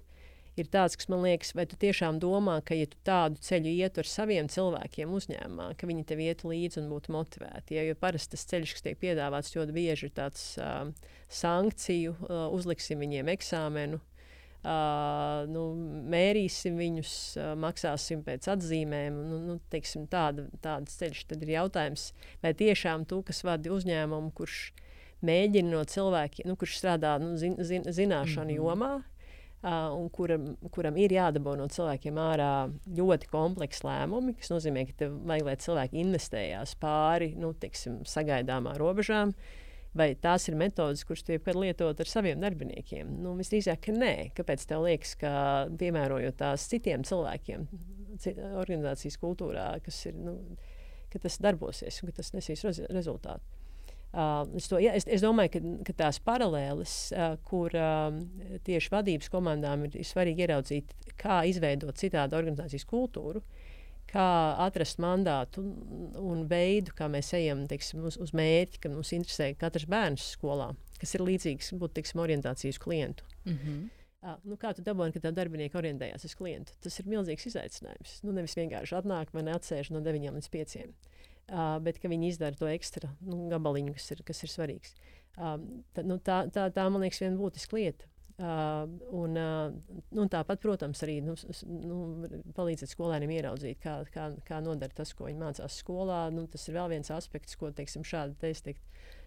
[0.58, 4.02] ir tāds, kas man liekas, vai tu tiešām domā, ka, ja tu tādu ceļu ietu
[4.02, 7.78] ar saviem cilvēkiem uzņēmumā, ka viņi tev ietu līdzi un būtu motivēti.
[7.78, 10.90] Ja, jo parasti tas ceļš, kas tiek piedāvāts, ļoti bieži ir tāds uh,
[11.30, 14.02] sankciju, uh, uzliksim viņiem eksāmenu,
[14.64, 15.62] Uh, nu,
[16.08, 19.16] mērīsim viņus, uh, maksāsim pēc atzīmēm.
[19.28, 22.06] Nu, nu, teiksim, tāda, tāds ceļš tad ir jautājums,
[22.40, 24.70] vai tiešām tu, kas vadi uzņēmumu, kurš
[25.24, 28.62] mēģina no cilvēkiem, nu, kurš strādā nu, zin, zin, zināšanu mm -hmm.
[28.62, 32.54] jomā, uh, un kuram, kuram ir jādabū no cilvēkiem ārā
[32.88, 38.78] ļoti kompleksi lēmumi, kas nozīmē, ka tev vajag, lai cilvēki investējās pāri nu, teiksim, sagaidāmā
[38.80, 39.36] robežām.
[39.36, 39.63] Uh,
[39.98, 43.10] vai tās ir metodes, kuras tiek lietot ar saviem darbiniekiem?
[43.22, 44.14] Nu, visdrīzāk, ka nē.
[44.36, 45.32] Kāpēc tev liekas, ka
[45.80, 47.66] piemērojot tās citiem cilvēkiem,
[48.60, 50.38] organizācijas kultūrā, kas ir, nu,
[51.12, 53.60] ka tas darbosies un ka tas nesīs rezultātu?
[54.14, 58.14] Uh, es, to, ja, es, es domāju, ka, ka tās paralēles, uh, kur uh,
[58.62, 63.63] tieši vadības komandām ir, ir svarīgi ieraudzīt, kā izveidot citādu organizācijas kultūru, uh,
[64.14, 64.28] kā
[64.62, 65.64] atrast mandātu
[66.20, 70.70] un veidu, kā mēs ejam teiksim, uz, uz mērķi, ka mums interesē katrs bērns skolā,
[71.00, 73.26] kas ir līdzīgs būt teiksim, orientācijas klientu.
[73.44, 73.84] Mm -hmm.
[74.24, 76.72] Uh, nu, kā tu dabūji, ka tā darbinieki orientējās uz klientu?
[76.80, 78.22] Tas ir milzīgs izaicinājums.
[78.24, 80.76] Nu, nevis vienkārši atnāk vai neatsēž no 9 līdz 5,
[81.52, 84.94] uh, bet ka viņi izdara to ekstra nu, gabaliņu, kas ir, kas ir svarīgs.
[85.36, 85.60] Uh,
[85.92, 88.08] tad, nu, tā, tā, tā, man liekas, viena būtiska lieta.
[88.34, 91.36] Uh, un, uh, nu, tāpat, protams, arī nu,
[91.70, 91.98] nu,
[92.56, 96.24] palīdzēt skolēniem ieraudzīt, kā, kā, kā nodara tas, ko viņi mācās skolā.
[96.34, 98.82] Nu, tas ir vēl viens aspekts, ko teiksim, šāda teikt,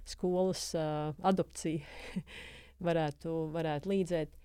[0.07, 2.25] skolas uh, adopcija
[2.87, 4.35] varētu, varētu līdzēt.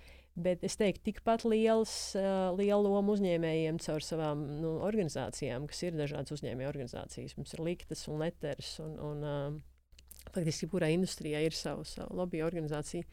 [0.46, 5.98] Bet es teiktu, tikpat liels, uh, liela loma uzņēmējiem caur savām nu, organizācijām, kas ir
[5.98, 7.35] dažādas uzņēmēju organizācijas.
[7.37, 9.61] Mums ir liktas un letters, un, un uh,
[10.31, 13.11] faktiski jebkurā industrijā ir savu, savu lobby organizāciju.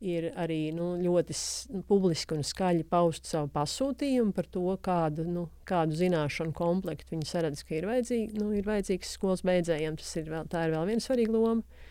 [0.00, 1.34] Ir arī nu, ļoti
[1.74, 7.28] nu, publiski un skaļi paust savu pasūtījumu par to, kādu, nu, kādu zināšanu komplektu viņi
[7.28, 9.98] saredz, ka ir, vajadzīgi, nu, ir vajadzīgs skolas beidzējiem.
[10.00, 11.84] Ir vēl, ir vēl viena svarīga loma.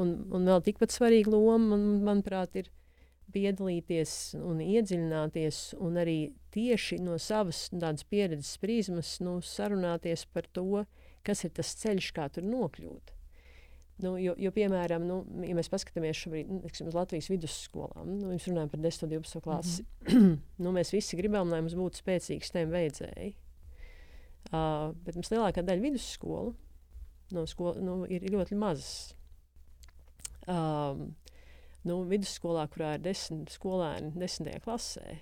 [0.00, 2.72] Un, un vēl tikpat svarīga loma, man, manuprāt, ir
[3.32, 6.18] piedalīties un iedziļināties, un arī
[6.56, 7.66] tieši no savas
[8.08, 10.84] pieredzes prizmas nu, sarunāties par to,
[11.26, 13.12] kas ir tas ceļš, kā tur nokļūt.
[14.02, 18.32] Nu, jo, jo, piemēram, nu, ja mēs paskatāmies šobrīd, nu, teksim, uz Latvijas vidusskolām, nu,
[18.32, 19.82] mēs runājam par 10, 12 klases.
[20.02, 20.36] Mm -hmm.
[20.64, 23.34] nu, mēs visi gribam, lai mums būtu spēcīgi STEM veidzēji.
[24.50, 26.54] Uh, bet mums lielākā daļa vidusskolu
[27.32, 29.14] no skola, nu, ir ļoti mazas.
[30.50, 31.14] Um,
[31.84, 35.18] nu, vidusskolā, kurā ir desmit skolēni, desmitajā klasē,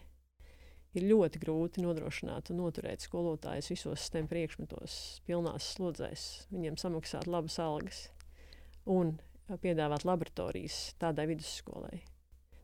[0.94, 7.58] ir ļoti grūti nodrošināt un noturēt skolotājus visos STEM priekšmetos, pilnās slodzēs, viņiem samaksāt labas
[7.58, 8.08] algas
[8.88, 9.16] un
[9.60, 12.02] piedāvāt laboratorijas tādai vidusskolai.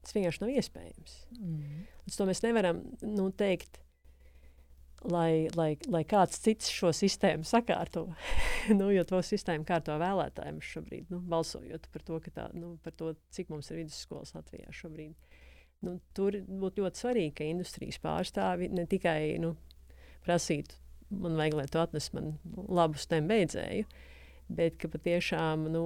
[0.07, 1.17] Tas vienkārši nav iespējams.
[1.41, 1.83] Mm.
[2.07, 3.81] Līdz to mēs nevaram nu, teikt,
[5.11, 8.07] lai, lai, lai kāds cits šo sistēmu sakārto.
[8.79, 13.13] nu, jo to sistēmu kārto vēlētājiem šobrīd, nu, balsojot par to, tā, nu, par to,
[13.35, 15.17] cik mums ir vidusskolas Latvijā šobrīd.
[15.85, 19.57] Nu, tur būtu ļoti svarīgi, ka industrijas pārstāvi ne tikai nu,
[20.27, 20.79] prasītu,
[21.11, 23.91] man vajag, lai tu atnes man labu STEM beidzēju,
[24.49, 25.83] bet ka patiešām nu,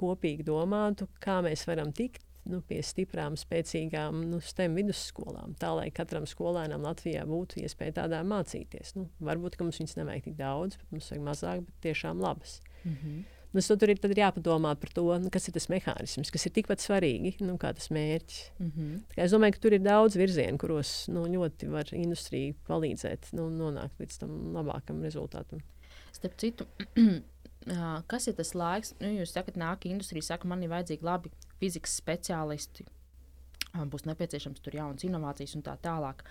[0.00, 5.88] kopīgi domātu, kā mēs varam tikt nu, pie stiprām, spēcīgām nu, STEM vidusskolām, tā lai
[5.94, 8.94] katram skolēnam Latvijā būtu iespēja tādā mācīties.
[8.98, 12.60] Nu, varbūt mums viņas nevajag tik daudz, bet mums vajag mazāk, bet tiešām labas.
[12.84, 13.24] Mm -hmm.
[13.54, 16.82] Nu, tur ir, ir jāpadomā par to, nu, kas ir tas mehānisms, kas ir tikpat
[16.82, 18.50] svarīgi nu, kā tas mērķis.
[18.58, 19.02] Mm -hmm.
[19.16, 24.00] Es domāju, ka tur ir daudz virzienu, kuros nu, ļoti var industrija palīdzēt nu, nonākt
[24.00, 25.60] līdz tam labākam rezultātam.
[26.12, 26.66] Starp citu,
[28.10, 31.96] kas ir tas laiks, nu, jūs sakat, nāk industrija, saka, man ir vajadzīgi labi fizikas
[32.00, 32.86] speciālisti,
[33.74, 36.24] būs nepieciešams tur jaunas inovācijas un tā tālāk.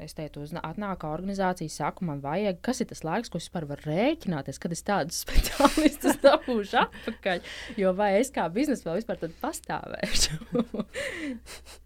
[0.00, 3.90] Es teicu, atnāk organizācija, saku, man vajag, kas ir tas laiks, ko es vispār varu
[3.90, 7.44] rēķināties, kad es tādus speciālistus dabūšu atpakaļ.
[7.76, 10.40] Jo vai es kā biznesa vēl vispār pastāvēšu?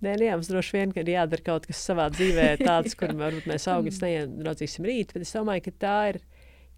[0.00, 3.66] Nē, nē, mums droši vien ir jādara kaut kas savā dzīvē, tāds, kur varbūt mēs
[3.68, 6.20] augļus neieraudzīsim rīt, bet es domāju, ka tā ir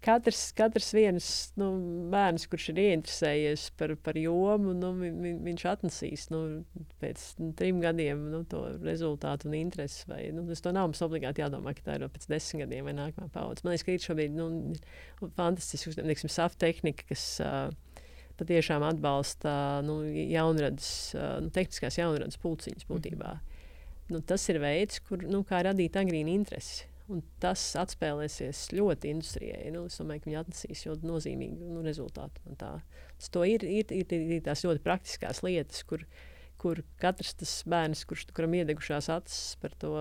[0.03, 1.27] katrs, katrs viens
[1.59, 1.69] nu,
[2.11, 6.41] bērns, kurš ir ieinteresējies par, par jomu, nu, vi, viņš atnesīs nu,
[7.03, 10.03] pēc nu, trim gadiem nu, to rezultātu un interesi.
[10.09, 13.31] Vai, nu, tas nav mums obligāti jādomā, ka tā ir pēc desmit gadiem vai nākamā
[13.33, 13.65] paudze.
[13.65, 14.49] Man liekas, ka ir šobrīd nu,
[15.39, 17.71] fantastisks, teiksim, soft tehnika, kas uh,
[18.39, 19.55] patiešām atbalsta
[19.87, 20.91] nu, jaunradas,
[21.43, 23.35] nu, tehniskās jaunradas pulciņas būtībā.
[23.39, 23.49] Mm.
[24.11, 26.89] Nu, tas ir veids, kur, nu, kā radīt agrīnu interesi.
[27.13, 29.69] Un tas atspēlēsies ļoti industrijai.
[29.75, 32.41] Nu, es domāju, ka viņi atnesīs ļoti nozīmīgu nu, rezultātu.
[32.57, 36.01] Tas ir, ir, ir, ir tās ļoti praktiskās lietas, kur,
[36.61, 39.91] kur katrs tas bērns, kurš, kuram iedegušās acis par to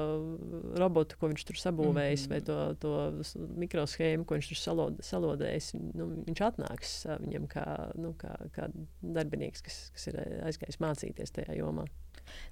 [0.80, 2.32] robotu, ko viņš tur sabūvējis, mm -hmm.
[2.32, 6.94] vai to, to mikroshēmu, ko viņš tur salod, salodējis, nu, viņš atnāks
[7.26, 7.66] viņam kā,
[8.00, 8.70] nu, kā, kā
[9.02, 11.84] darbinieks, kas, kas ir aizgājis mācīties tajā jomā.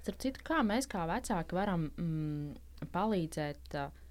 [0.03, 4.01] Starp citu, kā mēs kā vecāki varam mm, palīdzēt uh,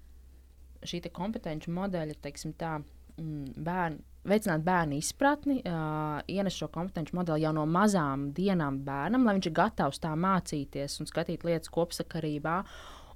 [0.87, 2.77] šī kompetenci modeļa, teiksim, tā,
[3.17, 9.25] mm, bērnu, veicināt bērnu izpratni, uh, ienes šo kompetenci modeli jau no mazām dienām bērnam,
[9.25, 12.61] lai viņš ir gatavs tā mācīties un skatīt lietas kopsakarībā.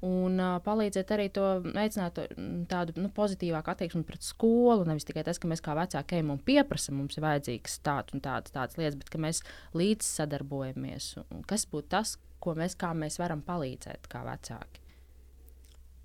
[0.05, 2.25] Un uh, palīdzēt arī to veicināt to,
[2.69, 4.85] tādu nu, pozitīvāku attieksmi pret skolu.
[4.85, 8.21] Nevis tikai tas, ka mēs kā vecāki ejam un pieprasām, mums ir vajadzīgas tādas un
[8.25, 9.41] tādas, tādas lietas, bet ka mēs
[9.73, 11.13] līdz sadarbojamies.
[11.23, 14.83] Un kas būtu tas, ko mēs, mēs varam palīdzēt kā vecāki?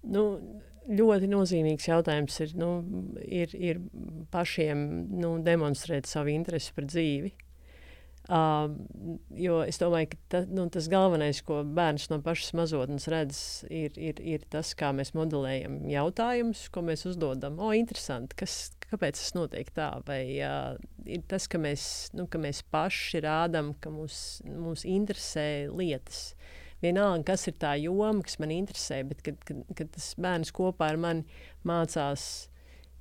[0.09, 0.25] Nu,
[0.89, 2.71] ļoti nozīmīgs jautājums ir, nu,
[3.25, 3.83] ir, ir
[4.33, 4.83] pašiem
[5.21, 7.33] nu, demonstrēt savu interesi par dzīvi.
[8.31, 8.69] Uh,
[9.35, 13.97] jo es domāju, ka ta, nu, tas galvenais, ko bērns no pašas mazotnes redz, ir,
[13.99, 17.59] ir, ir tas, kā mēs modelējam jautājumus, ko mēs uzdodam.
[17.59, 19.89] O, interesanti, kas, kāpēc tas notiek tā?
[20.07, 20.79] Vai uh,
[21.11, 21.83] ir tas, ka mēs,
[22.15, 26.37] nu, ka mēs paši rādām, ka mūs, mūs interesē lietas.
[26.81, 30.53] Uh, vienalga, kas ir tā joma, kas man interesē, bet kad, kad, kad tas bērns
[30.57, 32.27] kopā ar mani mācās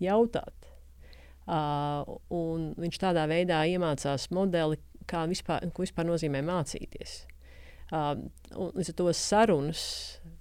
[0.04, 0.70] jautāt,
[1.48, 2.04] uh,
[2.36, 7.24] un viņš tādā veidā iemācās modeli, kā vispār, ko vispār nozīmē mācīties.
[7.90, 8.14] Uh,
[8.54, 9.86] līdz ar to sarunas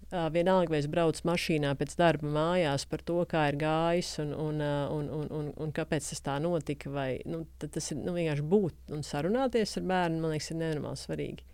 [0.08, 4.30] Uh, vienalga, vai es braucu mašīnā pēc darba mājās par to, kā ir gājis un,
[4.32, 6.88] un, un, un, un, un kāpēc tas tā notika.
[6.88, 11.02] Vai, nu, tas ir nu, vienkārši būt un sarunāties ar bērnu, man liekas, ir nenormāli
[11.02, 11.44] svarīgi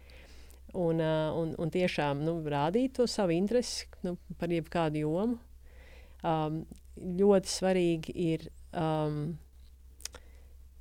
[0.74, 5.38] un, uh, un, un tiešām nu, rādīt to savu interesi nu, par jebkādu jomu.
[6.24, 6.62] Um,
[6.94, 9.34] ļoti svarīgi ir um,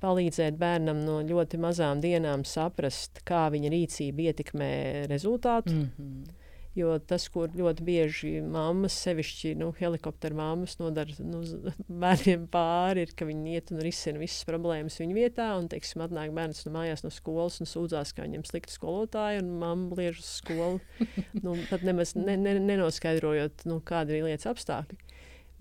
[0.04, 4.72] palīdzēt bērnam no ļoti mazām dienām saprast, kā viņa rīcība ietekmē
[5.10, 5.72] rezultātu.
[5.72, 6.43] Mm -hmm.
[6.74, 11.44] Jo tas, kur ļoti bieži mammas, sevišķi nu, helikopteru mammas, nodara nu,
[12.02, 15.52] bērniem pāri, ir, ka viņi iet un risina visas problēmas viņu vietā.
[15.60, 19.54] Un, teiksim, atnāk bērns no mājās no skolas un sūdzās, ka viņam slikti skolotāji, un
[19.62, 20.82] mamma liež uz skolu.
[21.44, 24.98] nu, pat nemaz ne, ne, nenoskaidrojot, nu, kāda ir lietas apstākļi.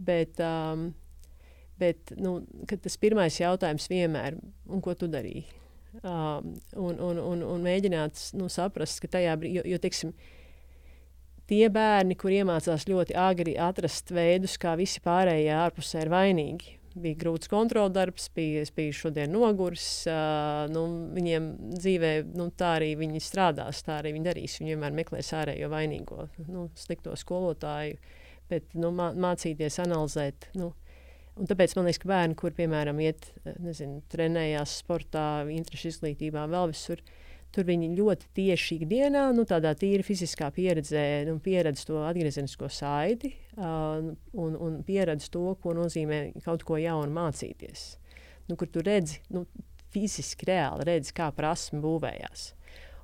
[0.03, 0.89] Bet, um,
[1.77, 2.39] bet nu,
[2.73, 5.45] tas pirmais jautājums vienmēr ir, ko tu darīji?
[6.01, 10.17] Um, un, un, un, un mēģināt nu, saprast, ka tajā brīdī, jo, jo teiksim,
[11.49, 16.77] tie bērni, kur iemācās ļoti agri atrast veidus, kā visi pārējie ārpusē ir vainīgi.
[16.93, 19.87] Bija grūts kontroldarbs, bija, bija šodien noguris.
[20.05, 20.83] Uh, nu,
[21.15, 24.59] viņiem dzīvē nu, tā arī viņi strādās, tā arī viņi darīs.
[24.61, 27.97] Viņi vienmēr meklēs ārējo vainīgo, nu, slikto skolotāju.
[28.51, 30.49] Bet nu, mā, mācīties, analizēt.
[30.59, 30.73] Nu,
[31.33, 33.23] Un tāpēc man liekas, ka bērni, kur piemēram iet,
[33.57, 37.22] nezinu, trenējās sportā, interešu izglītībā, vēl visur, uh,
[37.53, 43.29] Tur viņi ļoti tieši ikdienā, nu, tādā tīri fiziskā pieredzē, nu, pieredz to atgriezenisko saiti
[43.59, 43.99] uh,
[44.41, 47.85] un, un pieredz to, ko nozīmē kaut ko jaunu mācīties.
[48.49, 49.45] Nu, kur tu redzi, nu,
[49.93, 52.47] fiziski reāli redzi, kā prasme būvējās.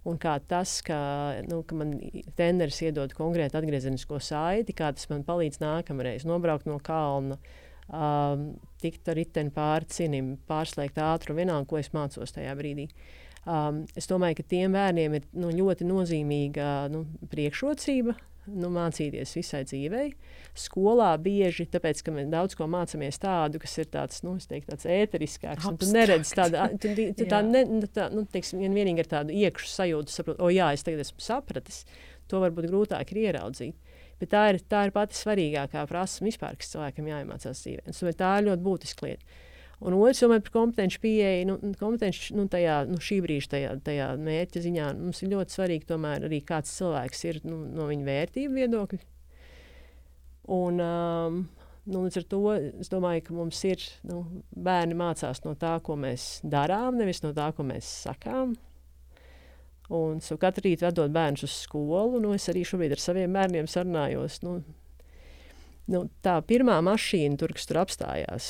[0.09, 0.97] Un kā tas, ka,
[1.45, 1.93] nu, ka man
[2.33, 7.37] treneris iedod konkrēti atgriezenisko saiti, kā tas man palīdz nākamreiz nobraukt no kalna,
[7.85, 8.49] um,
[8.81, 12.89] tikt ar riteni pāri cinim, pārslēgt ātrumu, vienalga, ko es mācos tajā brīdī.
[12.89, 18.17] Uh, Um, es domāju, ka tiem bērniem ir nu, ļoti nozīmīga nu, priekšrocība
[18.55, 20.11] nu, mācīties visai dzīvei.
[20.57, 24.87] Skolā bieži, tāpēc, ka mēs daudz ko mācāmies tādu, kas ir tāds, nu, teiktu, tāds
[24.89, 25.67] ēteriskāks.
[25.79, 30.13] Tu neredzi tādu, tu, tu tā, ne, tā, nu, teiksim, vienīgi ar tādu iekšā sajūtu,
[30.13, 31.83] saprot, o jā, es tagad esmu sapratis.
[32.29, 33.95] To varbūt grūtāk ir ieraudzīt.
[34.19, 38.15] Bet tā ir, tā ir pati svarīgākā prasme vispār, kas cilvēkam jāiemācās dzīvē.
[38.19, 39.39] Tā ir ļoti būtiska lieta.
[39.79, 44.09] Un otrs, domāju, par kompetenci pieeju, nu, kompetenci nu, tajā, nu, šī brīža tajā, tajā
[44.19, 48.59] mērķa ziņā, mums ir ļoti svarīgi tomēr arī kāds cilvēks ir nu, no viņa vērtību
[48.59, 48.99] viedokļa.
[50.51, 51.37] Un, um,
[51.87, 55.95] nu, līdz ar to es domāju, ka mums ir nu, bērni mācās no tā, ko
[56.01, 58.57] mēs darām, nevis no tā, ko mēs sakām.
[59.95, 63.69] Un so katru rītu vedot bērnus uz skolu, nu, es arī šobrīd ar saviem bērniem
[63.69, 64.41] sarunājos.
[64.43, 64.59] Nu,
[65.89, 68.45] Nu, tā pirmā mašīna, tur, kas tur apstājās,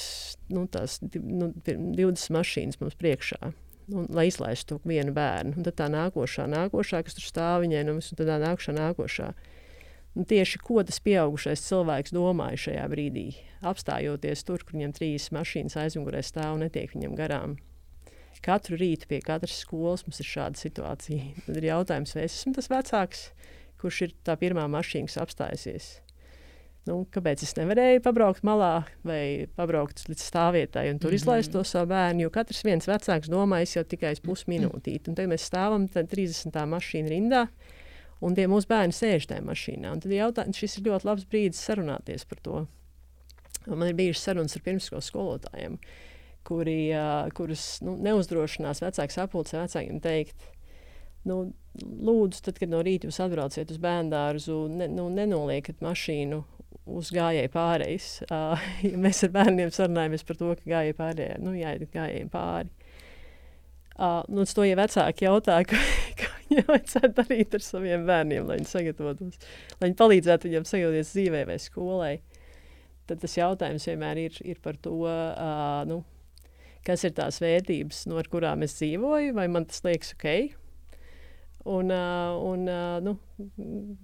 [0.52, 3.54] nu, tās nu, 20 mašīnas mums priekšā.
[3.90, 5.56] Nu, lai izlaistu to vienu bērnu.
[5.58, 9.30] Un tad tā nākošā, nākošā, kas tur stāv viņai, nu, un tā nākošā, nākošā.
[10.18, 13.28] Un tieši ko tas pieaugušais cilvēks domāja šajā brīdī,
[13.66, 17.56] apstājoties tur, kur viņam trīs mašīnas aizmugurē stāv un netiek viņam garām.
[18.44, 21.46] Katru rītu pie katras skolas mums ir šāda situācija.
[21.46, 23.26] Tad ir jautājums, vai es esmu tas vecāks,
[23.80, 25.90] kurš ir tā pirmā mašīna, kas apstājusies.
[26.90, 31.22] Nu, kāpēc es nevarēju pabraukt malā vai pabraukt līdz stāvvietai un tur mm -hmm.
[31.22, 32.22] izlaist to savu bērnu?
[32.26, 35.10] Jo katrs viens vecāks domā, es jau tikai pusminūtīti.
[35.10, 36.66] Un tagad mēs stāvam 30.
[36.66, 37.48] mašīnu rindā.
[38.22, 39.92] Un tie mūsu bērni sēž tajā mašīnā.
[39.94, 42.68] Un tad jautā, šis ir ļoti labs brīdis sarunāties par to.
[43.68, 45.78] Un man ir bijušas sarunas ar pirmskolas skolotājiem,
[46.44, 50.36] kuri, uh, kurus nu, neuzdrošinās vecāks apulcē vecākiem teikt,
[51.30, 56.44] nu, lūdzu, tad, kad no rīta jūs atbrauciet uz bērnu dārzu, ne, nu, nenoliekat mašīnu
[56.98, 58.10] uz gājēju pārejas.
[58.30, 62.72] Uh, ja mēs ar bērniem sarunājamies par to, ka gājēji pārējā, nu, jāiet gājējiem pāri.
[64.00, 65.80] Uh, nu, to jau vecāki jautā, ka,
[66.20, 69.50] ka viņiem vajadzētu darīt ar saviem bērniem, lai viņi sagatavotos,
[69.80, 72.14] lai viņi palīdzētu viņiem sagatavoties dzīvē vai skolai.
[73.10, 76.04] Tad tas jautājums vienmēr ir, ir par to, uh, nu,
[76.86, 80.30] kas ir tās vērtības, no kurām es dzīvoju, vai man tas liekas ok.
[81.70, 83.18] Un, uh, un uh, nu,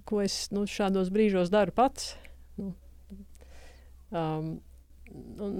[0.04, 2.12] ko es nu, šādos brīžos daru pats.
[2.56, 2.72] Nu,
[4.10, 4.50] um,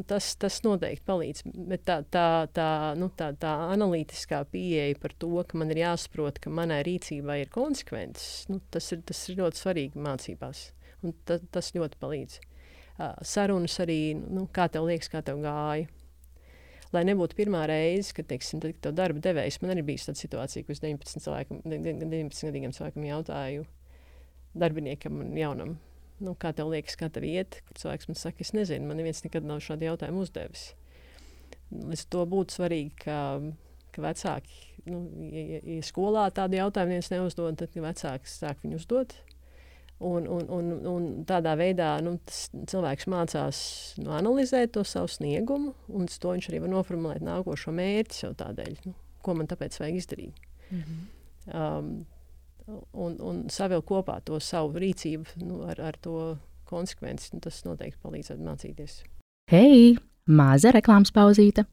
[0.08, 1.44] tas, tas noteikti palīdz.
[1.70, 6.40] Bet tā, tā, tā, nu, tā, tā analītiskā pieeja par to, ka man ir jāsaprot,
[6.42, 10.70] ka manai rīcībai ir konsekvences, nu, tas, ir, tas ir ļoti svarīgi mācībās.
[11.28, 12.40] Ta, tas ļoti palīdz.
[12.96, 15.86] Uh, sarunas arī, nu, kā tev liekas, kā tev gāja.
[16.94, 20.64] Lai nebūtu pirmā reize, kad, teiksim, tad, tev darba devējs, man arī bija tāda situācija,
[20.64, 23.66] ka es 19, cilvēkam, 19 gadīgam cilvēkam jautāju,
[24.56, 25.74] darbiniekam un jaunam,
[26.22, 29.46] nu, kā tev liekas, kā tev iet, cilvēks man saka, es nezinu, man neviens nekad
[29.46, 30.70] nav šādu jautājumu uzdevis.
[31.72, 33.18] Līdz to būtu svarīgi, ka,
[33.94, 35.02] ka vecāki, nu,
[35.32, 39.16] ja, ja skolā tādu jautājumu neviens neuzdod, tad vecāki sāk viņu uzdot.
[39.96, 43.58] Un, un, un, un tādā veidā nu, cilvēks mācās
[44.02, 48.76] nu, analizēt to savu sniegumu, un to viņš arī var noformulēt nākošo mērķi sev tādēļ,
[48.84, 48.92] nu,
[49.24, 50.44] ko man tāpēc vajag izdarīt.
[50.68, 51.00] Mm -hmm.
[51.56, 51.88] um,
[52.66, 56.36] un, un savilkt kopā to savu rīcību nu, ar, ar to
[56.68, 57.34] konsekvenci.
[57.34, 58.98] Nu, tas noteikti palīdzētu mācīties.
[59.52, 59.94] Hei,
[60.26, 61.66] maza reklāmas pauzīte!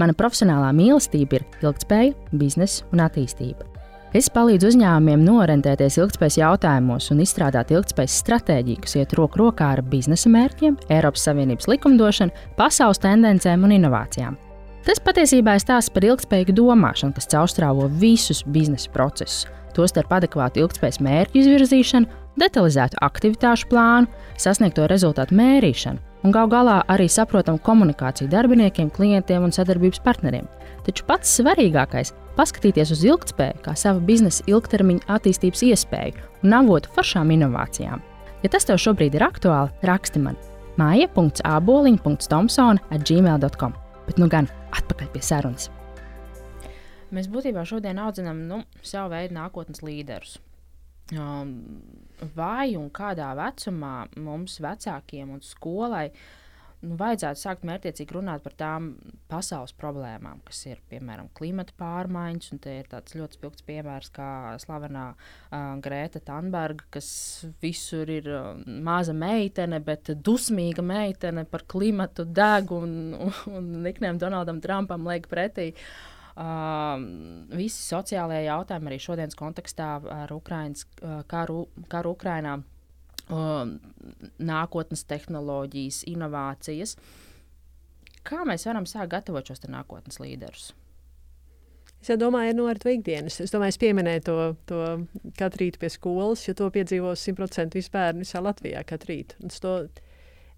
[0.00, 3.68] Mana profesionālā mīlestība ir ilgspēja, biznesa un attīstība.
[4.14, 9.82] Es palīdzu uzņēmumiem norentēties ilgspējas jautājumos un izstrādāt ilgspējas stratēģiju, kas iet roku rokā ar
[9.90, 14.38] biznesa mērķiem, Eiropas Savienības likumdošanu, pasaules tendencēm un inovācijām.
[14.86, 21.02] Tas patiesībā ir stāsts par ilgspējīgu domāšanu, kas caurstrāvo visus biznesa procesus tostarp adekvātu ilgspējas
[21.04, 24.10] mērķu izvirzīšanu, detalizētu aktivitāšu plānu,
[24.40, 30.46] sasniegto rezultātu mērīšanu un gal galā arī saprotamu komunikāciju darbiniekiem, klientiem un sadarbības partneriem.
[30.84, 37.30] Taču pats svarīgākais- paskatīties uz ilgspēju kā savu biznesa ilgtermiņa attīstības iespēju un avotu foršām
[37.30, 38.00] inovācijām.
[38.42, 40.36] Ja tas tev šobrīd ir aktuāli, raksti man
[40.78, 43.72] māja.aboliņa.tomsona at gmail.com.
[44.06, 45.70] Bet nu gan atpakaļ pie sarunas.
[47.12, 50.38] Mēs būtībā šodien audzinām nu, savu veidu nākotnes līderus.
[51.12, 51.82] Um,
[52.32, 56.06] vai un kādā vecumā mums, vecākiem un skolai,
[56.80, 58.86] nu, vajadzētu sākt mērķiecīgi runāt par tām
[59.28, 62.54] pasaules problēmām, kas ir piemēram klimata pārmaiņas.
[62.64, 64.30] Te ir tāds ļoti spilgts piemērs, kā
[64.64, 67.10] slavenā uh, Grēta Thunberga, kas
[67.60, 72.96] visur ir uh, maza meitene, bet dusmīga meitene par klimatu deg un,
[73.28, 75.74] un, un niknēm Donaldam Trumpam liek pretī.
[75.74, 82.56] Uh, visi sociālajie jautājumi arī šodienas kontekstā ar Ukraiņas uh, karu, karu Ukrainā,
[83.24, 86.96] nākotnes tehnoloģijas, inovācijas.
[88.24, 90.72] Kā mēs varam sākt gatavot šos nākotnes līderus?
[92.04, 93.38] Es domāju, nu, ar to ikdienas.
[93.40, 94.34] Es domāju, es pieminēju to,
[94.68, 94.80] to
[95.40, 99.38] katru rītu pie skolas, jo to piedzīvo 100% visi bērni visā Latvijā katru rītu.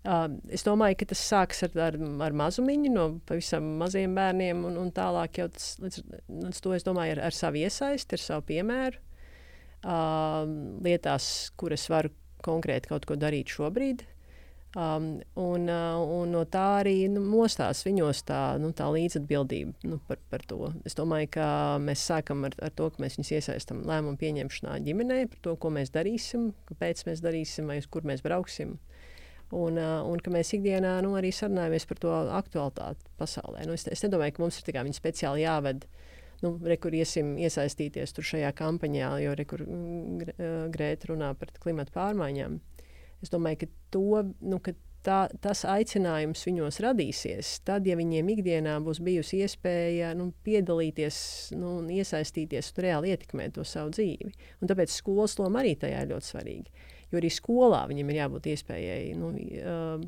[0.07, 4.93] Es domāju, ka tas sāks ar, ar, ar mazumiņu, no pavisam maziem bērniem, un, un
[4.95, 6.03] tālāk jau tas, līdz,
[6.45, 9.03] līdz to es domāju ar, ar savu iesaisti, ar savu piemēru.
[9.87, 10.45] Uh,
[10.83, 14.05] lietās, kuras varu konkrēti kaut ko darīt šobrīd.
[14.77, 15.09] Um,
[15.41, 20.21] un, uh, un no tā arī nu, mostās viņos tā, nu, tā līdzatbildība nu, par,
[20.31, 20.71] par to.
[20.87, 21.47] Es domāju, ka
[21.83, 25.73] mēs sākam ar, ar to, ka mēs viņus iesaistām lēmumu pieņemšanā ģimenē par to, ko
[25.79, 28.77] mēs darīsim, kāpēc mēs darīsim, vai uz kur mēs brauksim.
[28.77, 28.96] Uh,
[30.11, 33.67] un ka mēs ikdienā nu, arī sarunājamies par to aktualitāti pasaulē.
[33.69, 35.87] Nu, es, es nedomāju, ka mums ir viņi speciāli jāved.
[36.45, 40.35] Nu, re, kur iesim iesaistīties šajā kampaņā, jo re, kur mm,
[40.75, 42.59] Grēta runā par klimatu pārmaiņām.
[43.25, 44.03] Es domāju, ka, to,
[44.45, 44.75] nu, ka
[45.07, 51.19] tā, tas aicinājums viņos radīsies tad, ja viņiem ikdienā būs bijusi iespēja nu, piedalīties
[51.57, 54.35] nu, un iesaistīties un reāli ietekmēt to savu dzīvi.
[54.61, 56.87] Un tāpēc skolas loma arī tajā ir ļoti svarīga.
[57.13, 59.31] Jo arī skolā viņam ir jābūt iespējai nu,
[59.63, 60.03] uh,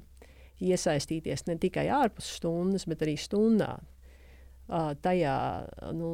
[0.64, 3.76] iesaistīties ne tikai ārpus stundas, bet arī stundā.
[4.68, 5.36] Uh, tajā
[5.96, 6.11] nu,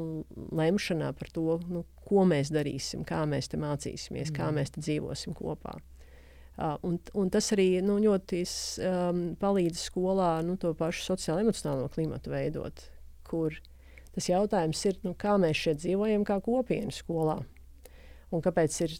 [0.55, 4.37] lemšanā par to, nu, ko mēs darīsim, kā mēs te mācīsimies, mm.
[4.37, 5.74] kā mēs te dzīvosim kopā.
[6.55, 8.45] Uh, un, un tas arī nu, ļoti
[8.87, 12.85] um, palīdz skolā nu, to pašu sociālo-emocionālo klimatu veidot,
[13.26, 13.57] kur
[14.14, 17.41] tas jautājums ir, nu, kā mēs šeit dzīvojam, kā kopiena skolā.
[18.35, 18.97] Un kāpēc ir,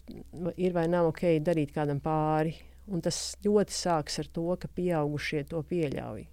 [0.55, 2.55] ir vai nav ok darīt kādam pāri.
[2.85, 6.27] Un tas ļoti sāks ar to, ka pieaugušie to pieļauj.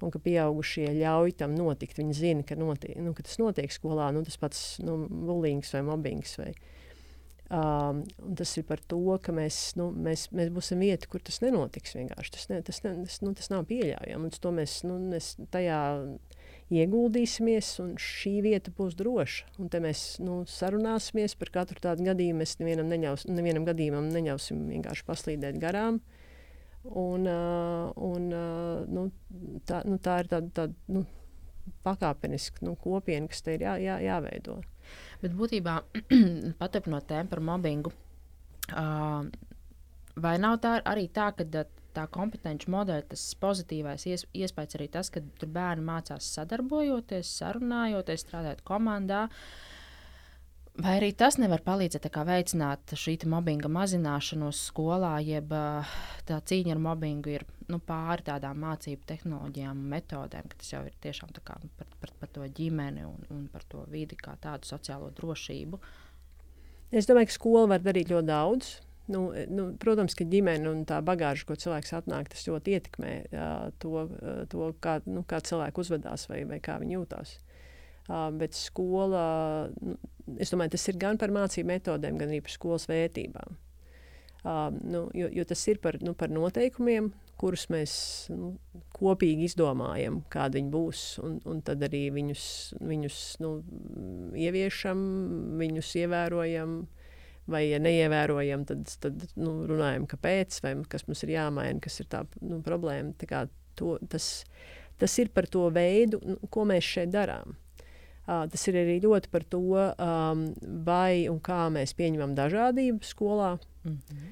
[0.00, 2.00] Un ka pieaugušie ļauj tam notikt.
[2.00, 5.84] Viņi zina, ka, notiek, nu, ka tas notiek skolā, nu, tas pats nu, bulīgs vai
[5.86, 6.36] mobbings.
[6.40, 6.52] Vai,
[7.50, 8.04] Um,
[8.38, 11.96] tas ir par to, ka mēs, nu, mēs, mēs būsim vieta, kur tas nenotiks.
[11.98, 12.32] Vienkārši.
[12.36, 14.30] Tas, ne, tas, ne, tas, nu, tas nav pieļaujami.
[14.44, 15.80] To mēs, nu, mēs tajā
[16.70, 19.50] ieguldīsimies, un šī vieta būs droša.
[19.62, 22.40] Un te mēs nu, sarunāsimies par katru tādu gadījumu.
[22.42, 26.00] Mēs nevienam, neņaus, nevienam gadījumam neņausim vienkārši paslīdēt garām.
[26.84, 29.08] Un, uh, un, uh, nu,
[29.68, 31.04] tā, nu, tā ir tāda, tāda nu,
[31.84, 34.60] pakāpeniska nu, kopiena, kas te ir jā, jā, jāveido.
[35.20, 35.76] Bet būtībā
[36.62, 37.92] paturpinot tēmu par mobbingu,
[38.72, 39.26] uh,
[40.16, 41.44] vai nav tā arī tā, ka
[41.96, 48.24] tā kompetenci modeļa, tas pozitīvais ies, iespējas arī tas, ka tur bērni mācās sadarbojoties, sarunājoties,
[48.26, 49.26] strādājot komandā.
[50.80, 55.50] Vai arī tas nevar palīdzēt veicināt šī mobbinga mazināšanos skolā, jeb
[56.28, 60.84] tā cīņa ar mobbingu ir nu, pāri tādām mācību tehnoloģijām un metodēm, ka tas jau
[60.86, 64.70] ir tiešām kā, par, par, par to ģimeni un, un par to vidi kā tādu
[64.70, 65.80] sociālo drošību?
[66.90, 68.70] Es domāju, ka skola var darīt ļoti daudz.
[69.10, 73.48] Nu, nu, protams, ka ģimene un tā bagāža, ko cilvēks atnāk, tas ļoti ietekmē jā,
[73.82, 74.04] to,
[74.52, 77.32] to kā, nu, kā cilvēks uzvedās vai, vai kā viņš jūtas.
[78.10, 79.24] Uh, bet skola,
[79.82, 79.96] nu,
[80.40, 83.58] es domāju, tas ir gan par mācību metodēm, gan arī par skolas vērtībām.
[84.40, 87.92] Uh, nu, jo, jo tas ir par, nu, par noteikumiem, kurus mēs
[88.32, 88.54] nu,
[88.96, 91.04] kopīgi izdomājam, kādi viņi būs.
[91.24, 92.44] Un, un tad arī viņus,
[92.80, 93.52] viņus nu,
[94.36, 95.04] ieviešam,
[95.60, 96.80] viņus ievērojam.
[97.50, 102.06] Vai, ja neievērojam, tad, tad nu, runājam, kāpēc, vai kas mums ir jāmaina, kas ir
[102.12, 103.14] tā nu, problēma.
[103.18, 103.46] Tā
[103.78, 104.44] to, tas,
[105.00, 107.56] tas ir par to veidu, nu, ko mēs šeit darām.
[108.30, 110.44] Uh, tas ir arī ļoti par to, um,
[110.86, 113.56] vai un kā mēs pieņemam dažādību skolā.
[113.82, 114.28] Mm -hmm.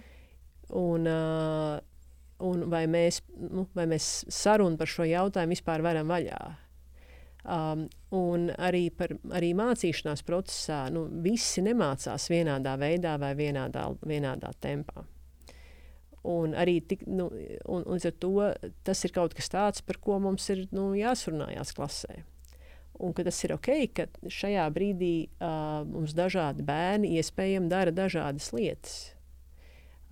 [0.79, 1.79] Un, uh,
[2.39, 6.55] un vai mēs, nu, vai mēs sarunu par šo jautājumu vispār varam vaļā.
[7.45, 14.53] Um, un arī, par, arī mācīšanās procesā nu, visi nemācās vienādā veidā vai vienādā, vienādā
[14.63, 15.05] tempā.
[16.29, 17.29] Un arī tik, nu,
[17.71, 18.33] un, un to,
[18.85, 22.23] tas ir kaut kas tāds, par ko mums ir nu, jāsarunājās klasē.
[22.99, 28.51] Un ka tas ir ok, ka šajā brīdī uh, mums dažādi bērni iespējams dara dažādas
[28.57, 28.97] lietas.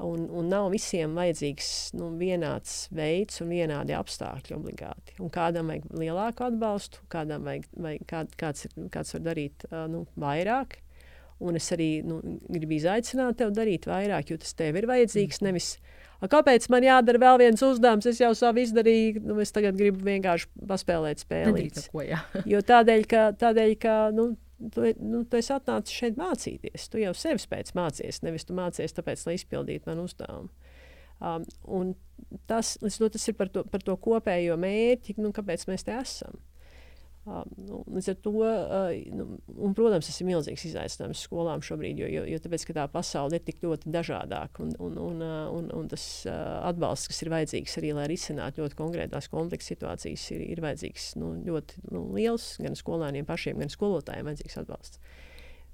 [0.04, 5.14] Un, un nav visiem vajadzīgs nu, vienāds veids un vienādi apstākļi obligāti.
[5.24, 10.76] Un kādam vajag lielāku atbalstu, kādam vajag, vajag kā, kāds, kāds var darīt nu, vairāk.
[11.40, 12.18] Un es arī nu,
[12.48, 15.40] gribu izaicināt tevi darīt vairāk, jo tas tev ir vajadzīgs.
[15.40, 15.48] Mm.
[15.48, 15.72] Nevis,
[16.32, 20.48] kāpēc man jādara vēl viens uzdevums, es jau savu izdarīju, nu, es tagad gribu vienkārši
[20.68, 21.68] paspēlēt spēli.
[22.52, 26.88] jo tādēļ, ka, tādēļ, ka nu, Tu, nu, tu esi atnācis šeit mācīties.
[26.88, 30.48] Tu jau sevis pēc mācījies, nevis tu mācījies tāpēc, lai izpildītu manu uzdevumu.
[31.20, 31.92] Um,
[32.48, 36.40] tas, to, tas ir par to, par to kopējo mērķi, nu, kāpēc mēs te esam.
[37.26, 41.98] Uh, nu, līdz ar to, uh, nu, un, protams, tas ir milzīgs izaicinājums skolām šobrīd,
[41.98, 45.66] jo, jo, jo tāpēc, tā pasaule ir tik ļoti dažādāka un, un, un, uh, un,
[45.74, 46.36] un tas uh,
[46.68, 51.32] atbalsts, kas ir vajadzīgs arī, lai risinātu ļoti konkrētās konflikta situācijas, ir, ir vajadzīgs nu,
[51.48, 55.02] ļoti nu, liels gan skolēniem pašiem, gan skolotājiem vajadzīgs atbalsts.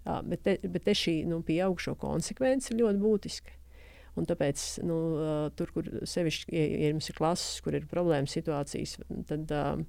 [0.03, 3.59] Bet, te, bet te šī nu, pieaugšo konsekvence ir ļoti būtiska.
[4.17, 4.97] Un tāpēc, nu,
[5.57, 8.99] tur, kur sevišķi, ja, ja mums ir klases, kur ir problēmas situācijas,
[9.29, 9.85] tad uh,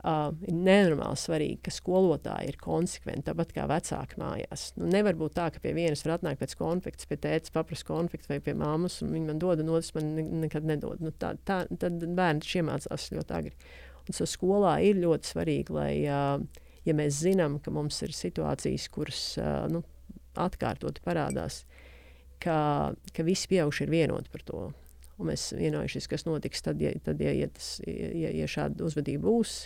[0.00, 4.70] Uh, ir nenormāli svarīgi, ka skolotāji ir konsekventi, tāpat kā vecāki mājās.
[4.80, 8.30] Nu, nevar būt tā, ka pie vienas var atnākt pēc konflikta, pie tēta paprasta konflikta
[8.32, 11.02] vai pie māmas, un viņi man dod, un otrs man ne, nekad nedod.
[11.04, 13.52] Nu, tā, tā, tad bērni iemācās ļoti agri.
[14.08, 18.86] Un so skolā ir ļoti svarīgi, lai, uh, ja mēs zinām, ka mums ir situācijas,
[18.94, 19.82] kuras uh, nu,
[20.40, 21.66] atkārtoti parādās,
[22.40, 22.56] ka,
[23.12, 24.62] ka visi pieaugušie ir vienoti par to.
[25.20, 29.28] Un mēs vienojušies, kas notiks tad, ja, tad, ja, ja, tas, ja, ja šāda uzvedība
[29.28, 29.58] būs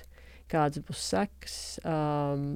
[0.54, 2.54] kādas būs sekas, um,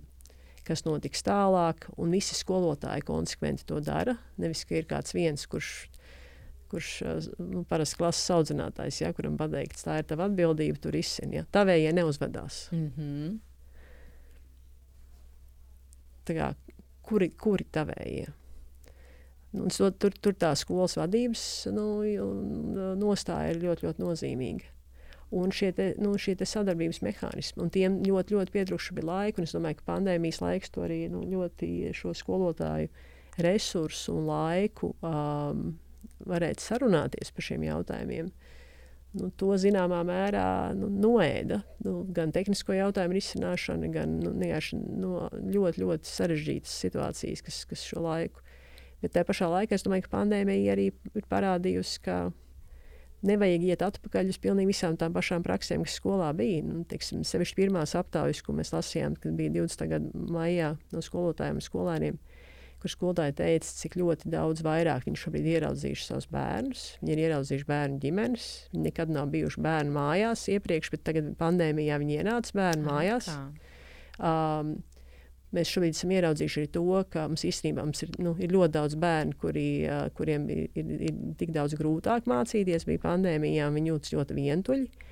[0.69, 1.89] kas notiks tālāk.
[2.01, 4.19] Un visi skolotāji konsekventi to dara.
[4.41, 5.73] Nevis, ka ir kāds viens, kurš,
[6.73, 11.41] kurš uh, nu, parasti klases audzinātājs, ja, kuram pateikts, tā ir tava atbildība, tur izsina.
[11.41, 11.51] Ja.
[11.59, 12.67] Tavējie neuzvedās.
[12.75, 13.37] Mm -hmm.
[16.29, 16.55] Tā kā,
[17.03, 18.27] kuri, kuri tavējie?
[19.53, 21.43] Nu, so, tur, tur tā skolas vadības
[21.73, 22.03] nu,
[23.01, 24.78] nostāja ir ļoti, ļoti nozīmīga
[25.31, 27.63] un šie, te, nu, šie te sadarbības mehānismi.
[27.65, 29.45] Un tiem ļoti, ļoti pietrūkst bija laika.
[29.45, 32.89] Es domāju, ka pandēmijas laiks to arī nu, ļoti šo skolotāju
[33.39, 35.67] resursu un laiku um,
[36.29, 38.33] varētu sarunāties par šiem jautājumiem.
[39.19, 45.13] Nu, to zināmā mērā nu, noēda nu, gan tehnisko jautājumu risināšana, gan nu, nu,
[45.55, 48.45] ļoti, ļoti sarežģītas situācijas, kas, kas šo laiku.
[49.03, 52.19] Bet tajā pašā laikā es domāju, ka pandēmija arī ir parādījusi, ka
[53.27, 56.63] nevajag iet atpakaļ uz pilnīgi visām tām pašām praksēm, kas skolā bija.
[56.67, 59.87] Nu, teiksim, sevišķi pirmās aptaujas, ko mēs lasījām, kad bija 20.
[59.91, 62.19] gada maijā no skolotājiem un skolēniem,
[62.79, 66.85] kur skolotāji teica, cik ļoti daudz vairāk viņi šobrīd ieraudzījuši savus bērnus.
[67.03, 68.51] Viņi ir ieraudzījuši bērnu ģimenes.
[68.75, 73.33] Viņi nekad nav bijuši bērnu mājās iepriekš, bet tagad pandēmijā viņi ienāca bērnu mājās.
[74.19, 74.79] Um,
[75.57, 79.37] Mēs šobrīd esam ieraudzījuši to, ka mums īstenībā mums ir, nu, ir ļoti daudz bērnu,
[79.41, 79.69] kuri,
[80.19, 82.85] kuriem ir, ir, ir tik daudz grūtāk mācīties.
[82.89, 85.07] Bija pandēmijā, viņi jūtas ļoti vientuļi.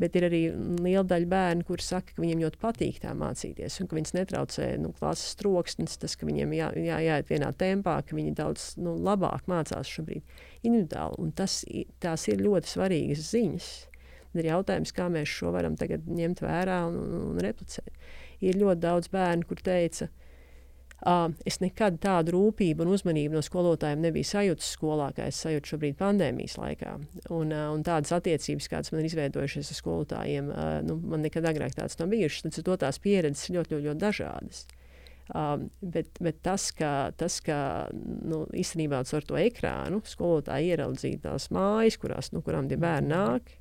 [0.00, 0.40] Bet ir arī
[0.80, 4.68] liela daļa bērnu, kuriem saka, ka viņiem ļoti patīk tā mācīties, un ka viņas netraucē
[4.80, 8.94] nu, klases troksnis, tas, ka viņiem jā, jā, jāiet vienā tempā, ka viņi daudz nu,
[8.96, 10.24] labāk mācās šobrīd
[10.62, 11.20] individuāli.
[11.20, 11.58] Un tas,
[12.00, 13.70] tās ir ļoti svarīgas ziņas.
[14.38, 17.90] Ir jautājums, kā mēs šo varam ņemt vērā un, un, un replicēt
[18.40, 20.08] ir ļoti daudz bērnu, kur teica,
[21.48, 25.96] es nekad tādu rūpību un uzmanību no skolotājiem nebiju sajūtis skolā, kā es sajūtu šobrīd
[26.00, 26.96] pandēmijas laikā.
[27.32, 30.52] Un, un tādas attiecības, kādas man ir izveidojušās ar skolotājiem,
[30.84, 32.50] nu, man nekad agrāk tādas nav bijušas.
[32.50, 34.66] Tad to tās pieredzes ir ļoti, ļoti, ļoti dažādas.
[35.30, 41.46] Um, bet, bet tas, ka, tas, ka nu, īstenībā ar to ekrānu skolotāji ieraudzīja tās
[41.54, 43.52] mājas, kurās, nu, kurām tie bērni nāk,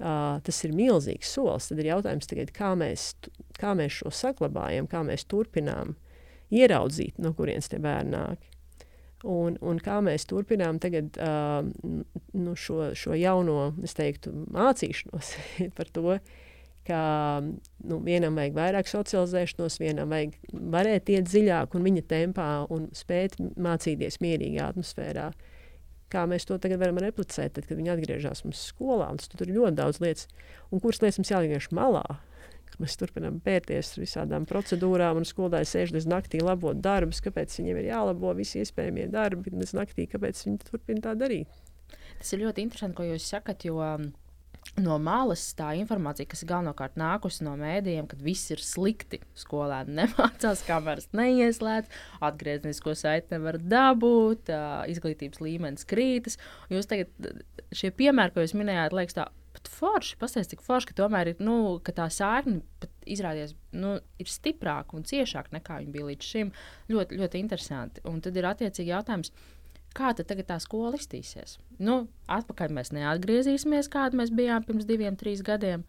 [0.00, 1.66] Uh, tas ir milzīgs solis.
[1.68, 3.10] Tad ir jautājums, tagad, kā, mēs,
[3.60, 5.92] kā mēs šo saglabājam, kā mēs turpinām
[6.48, 8.46] ieraudzīt, no kurienes tie bērni nāk.
[9.28, 11.60] Un, un kā mēs turpinām tagad, uh,
[12.32, 15.34] nu, šo, šo jauno teiktu, mācīšanos
[15.76, 16.16] par to,
[16.88, 17.04] ka
[17.44, 20.40] nu, vienam vajag vairāk socializēšanos, vienam vajag
[20.72, 25.28] varēt iet dziļāk un viņa tempā un spēt mācīties mierīgā atmosfērā.
[25.28, 25.49] Uh,
[26.12, 29.10] kā mēs to tagad varam replicēt, tad, kad viņi atgriežas mums skolā.
[29.32, 30.26] Tur ir ļoti daudz lietas,
[30.70, 32.04] un kuras lietas mums jāliek malā.
[32.80, 37.20] Mēs turpinām pērties ar visādām procedūrām, un skolotāji sēž līdz naktī labot darbus.
[37.20, 40.06] Kāpēc viņiem ir jālabo visi iespējamie darbi līdz naktī?
[40.08, 41.50] Kāpēc viņi turpina tā darīt?
[42.20, 43.82] Tas ir ļoti interesanti, ko jūs sakat, jo
[44.80, 49.20] no malas tā informācija, kas galvenokārt nākusi no mēdījiem, kad viss ir slikti.
[49.38, 51.90] Skolēni nemācās, kameras neieslēdz,
[52.26, 54.52] atgrieznisko saiti nevar dabūt,
[54.92, 56.38] izglītības līmenis krītas.
[56.72, 57.34] Jūs tagad
[57.74, 59.28] šie piemēri, ko jūs minējāt, liekas tā.
[59.50, 62.60] Pat forši, pastāstiet, cik forši, ka tomēr ir, nu, ka tā sēkne
[63.10, 66.52] izrādījās, nu, ir stiprāka un ciešāka nekā viņa bija līdz šim.
[66.92, 68.04] Ļoti, ļoti interesanti.
[68.06, 69.59] Un tad ir attiecīgi jautājums, uh,
[69.96, 71.58] kā tad tā skola iztīsies?
[71.82, 75.84] Nu, atpakaļ mēs neatgriezīsimies, kāda mēs bijām pirms diviem, trīs gadiem.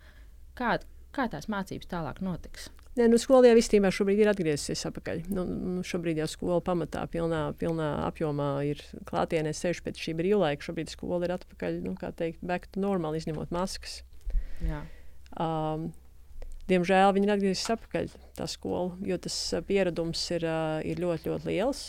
[0.57, 0.77] Kā,
[1.15, 2.69] kā tās mācības tālāk notiks?
[2.99, 5.21] Nē, nu, skola jau īstenībā šobrīd ir atgriezusies atpakaļ.
[5.31, 10.67] Nu, nu, šobrīd jau skola pamatā pilnā, pilnā apjomā ir klātienē, sevišķi pēc šī brīvlaika.
[10.67, 14.01] Šobrīd skola ir atpakaļ, nu, kā teikt, back to normal, izņemot maskas.
[14.59, 14.81] Jā.
[15.39, 15.87] Um,
[16.67, 19.39] diemžēl viņi ir atgriezusies atpakaļ, tā skola, jo tas
[19.71, 21.85] pieredums ir, uh, ir ļoti, ļoti liels.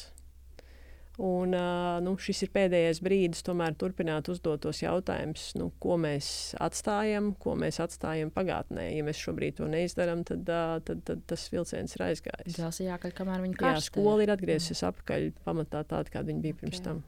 [1.22, 1.54] Un,
[2.02, 6.26] nu, šis ir pēdējais brīdis, tomēr turpināt uzdot tos jautājumus, nu, ko mēs
[6.58, 8.88] atstājam, ko mēs atstājam pagātnē.
[8.90, 12.56] Ja mēs šobrīd to neizdarām, tad, uh, tad, tad tas vilciens ir aizgājis.
[12.56, 13.78] Tas ir jākaļ, kamēr viņi karstē.
[13.78, 16.64] Jā, skola ir atgriezusies atpakaļ pamatā tāda, kāda viņa bija okay.
[16.64, 17.04] pirms tam.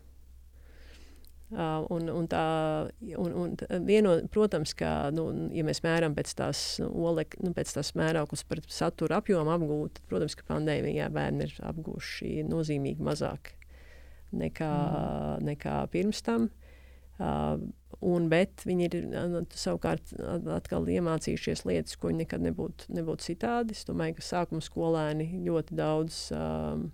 [1.54, 2.44] Uh, un, un tā,
[3.18, 3.58] un, un
[3.90, 8.46] vieno, protams, ka, nu, ja mēs mēram pēc tās, nu, olek, nu, pēc tās mērauklas
[8.46, 13.56] par satura apjomu apgūt, tad, protams, ka pandēmijā bērni ir apgūši nozīmīgi mazāk
[14.40, 15.48] nekā, mm.
[15.50, 16.50] nekā pirms tam.
[17.14, 17.60] Uh,
[18.02, 18.96] un, bet viņi ir
[19.30, 20.10] nu, savukārt
[20.56, 23.76] atkal iemācījušies lietas, ko viņi nekad nebūtu, nebūtu citādi.
[23.76, 26.88] Es domāju, ka sākuma skolēni ļoti daudz um,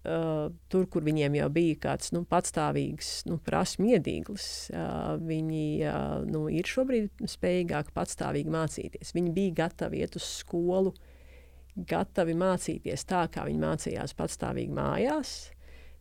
[0.00, 6.22] Uh, tur, kur viņiem jau bija kāds nu, patstāvīgs nu, prasmu iedīglis, uh, viņi uh,
[6.24, 9.12] nu, ir šobrīd spējīgāki patstāvīgi mācīties.
[9.12, 10.94] Viņi bija gatavi iet uz skolu,
[11.76, 15.34] gatavi mācīties tā, kā viņi mācījās patstāvīgi mājās.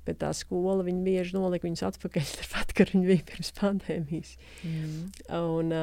[0.09, 4.31] Bet tā skola viņa bieži nolika viņus atpakaļ, tāpat, kad viņi bija pirms pandēmijas.
[4.65, 4.95] Mm.
[5.37, 5.75] Un,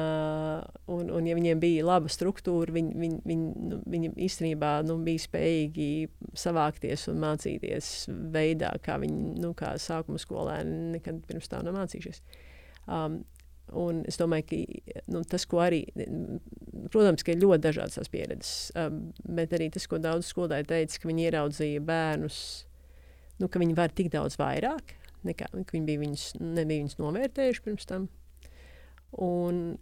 [0.97, 5.23] un, un, ja viņiem bija laba struktūra, viņi, viņi, viņi, nu, viņi īstenībā nu, bija
[5.23, 5.89] spējīgi
[6.37, 7.93] savākties un mācīties
[8.35, 12.23] veidā, kā viņi, nu, kā sākuma skolēni nekad pirms tam nav mācījušies.
[12.87, 13.21] Um,
[13.75, 15.81] Un es domāju, ka nu, tas, ko arī,
[16.93, 21.09] protams, ir ļoti dažādas tās pieredzes, um, bet arī tas, ko daudz skolotāji teica, ka
[21.09, 22.37] viņi ieraudzīja bērnus
[23.41, 24.95] nu, ka viņi var tik daudz vairāk,
[25.27, 28.07] nekā viņi bija viņus, nebija viņus novērtējuši pirms tam.
[29.23, 29.77] Un,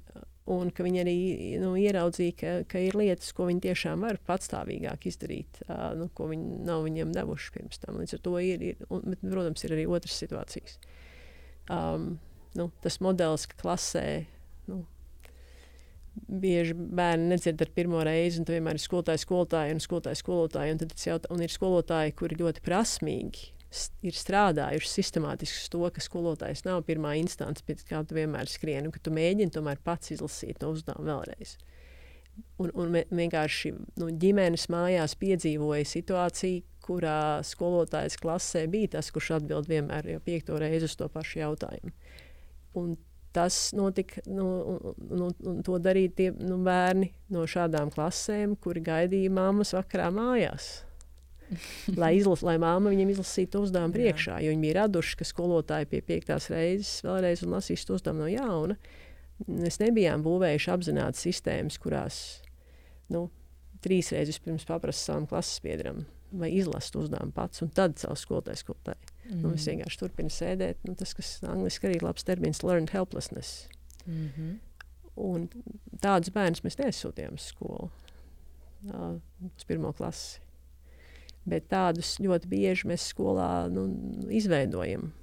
[0.51, 1.17] un ka viņi arī
[1.61, 6.29] nu, ieraudzīja, ka, ka ir lietas, ko viņi tiešām var patstāvīgāk izdarīt, uh, nu, ko
[6.31, 7.99] viņi nav viņiem devuši pirms tam.
[8.01, 10.77] Līdz ar to ir, ir un, bet, protams, ir arī otras situācijas.
[11.73, 12.15] Um,
[12.55, 14.05] nu, tas modelis, ka klasē
[14.69, 14.83] nu,
[16.15, 20.75] bieži bērni nedzird ar pirmo reizi, un tur vienmēr ir skolotāji, skolotāji un skolotāji, skolotāji.
[20.75, 23.51] Un, jautā, un ir skolotāji, kuri ļoti prasmīgi
[24.05, 28.87] ir strādājuši sistemātiski uz to, ka skolotājs nav pirmā instance, pēc kā tu vienmēr skrieni,
[28.87, 31.57] un ka tu mēģini tomēr pats izlasīt to uzdevumu vēlreiz.
[32.59, 39.69] Un, un vienkārši nu, ģimenes mājās piedzīvoja situāciju, kurā skolotājs klasē bija tas, kurš atbild
[39.71, 41.93] vienmēr jau piekto reizi uz to pašu jautājumu.
[42.79, 42.95] Un
[43.35, 44.47] tas notika, nu,
[45.11, 50.85] nu, un to darīja tie nu, bērni no šādām klasēm, kuri gaidīja mammas vakarā mājās.
[52.01, 56.01] lai, izlas, lai māma viņiem izlasītu uzdevumu priekšā, jo viņi bija raduši, ka skolotāji pie
[56.05, 58.77] piektās reizes vēlreiz lasīs to uzdevumu no jauna.
[59.51, 62.19] Mēs nebijām būvējuši apzināti sistēmas, kurās
[63.11, 63.27] nu,
[63.83, 66.05] trīs reizes pirms paprasta savam klases biedram
[66.35, 69.14] vai izlast uzdevumu pats, un tad caur skolotāju skolotāju.
[69.25, 69.41] Mm.
[69.41, 70.83] Nu, es vienkārši turpinu sēdēt.
[70.85, 73.67] Nu, tas, kas angļuiski arī ir labs termins, learned helplessness.
[74.05, 74.55] Mm -hmm.
[75.15, 75.47] Un
[76.03, 77.89] tādus bērnus mēs nesūtījām uz skolu,
[78.91, 79.19] uh,
[79.55, 80.41] uz pirmo klasi.
[81.45, 83.85] Bet tādus ļoti bieži mēs skolā nu,
[84.29, 85.13] izveidojam.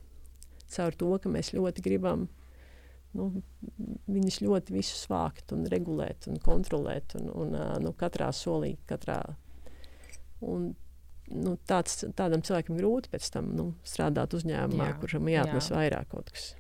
[0.72, 2.28] Caur to, ka mēs ļoti gribam
[3.12, 3.42] nu,
[4.09, 7.14] viņus ļoti visus vākt, un regulēt un kontrolēt.
[7.14, 9.20] Un, un, uh, nu, katrā solī, katrā.
[10.40, 10.74] Un
[11.35, 15.78] nu, tāds, tādam cilvēkam grūti pēc tam nu, strādāt uzņēmumā, jā, kuram jāatnes jā.
[15.78, 16.53] vairāk kaut kas.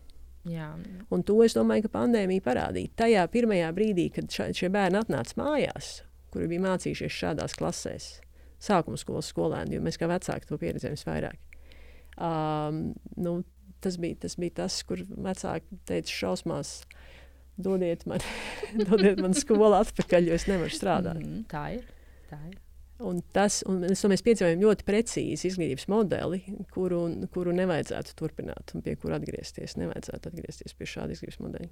[0.48, 0.72] Jā.
[1.14, 2.90] Un to es domāju, ka pandēmija parādīja.
[2.98, 5.92] Tajā pirmajā brīdī, kad ša, šie bērni atnāca mājās,
[6.34, 8.08] kuri bija mācījušies šādās klasēs,
[8.62, 11.38] sākuma skolas skolēni, jo mēs kā vecāki to pieredzējām vairāk.
[12.18, 12.82] Um,
[13.16, 13.38] nu,
[13.84, 16.80] tas, bija, tas bija tas, kur vecāki teica šausmās.
[17.62, 18.22] Dodiet man,
[18.88, 21.22] dodiet man skolu atpakaļ, jo es nevaru strādāt.
[21.22, 21.88] Mm, tā ir.
[22.30, 22.58] Tā ir.
[23.02, 26.40] Un tas, un mēs, mēs piedzīvojam ļoti precīzi izglītības modeli,
[26.74, 27.00] kuru,
[27.34, 29.76] kuru nevajadzētu turpināt un pie kura atgriezties.
[29.80, 31.70] Nevajadzētu atgriezties pie šāda izglītības modeļa.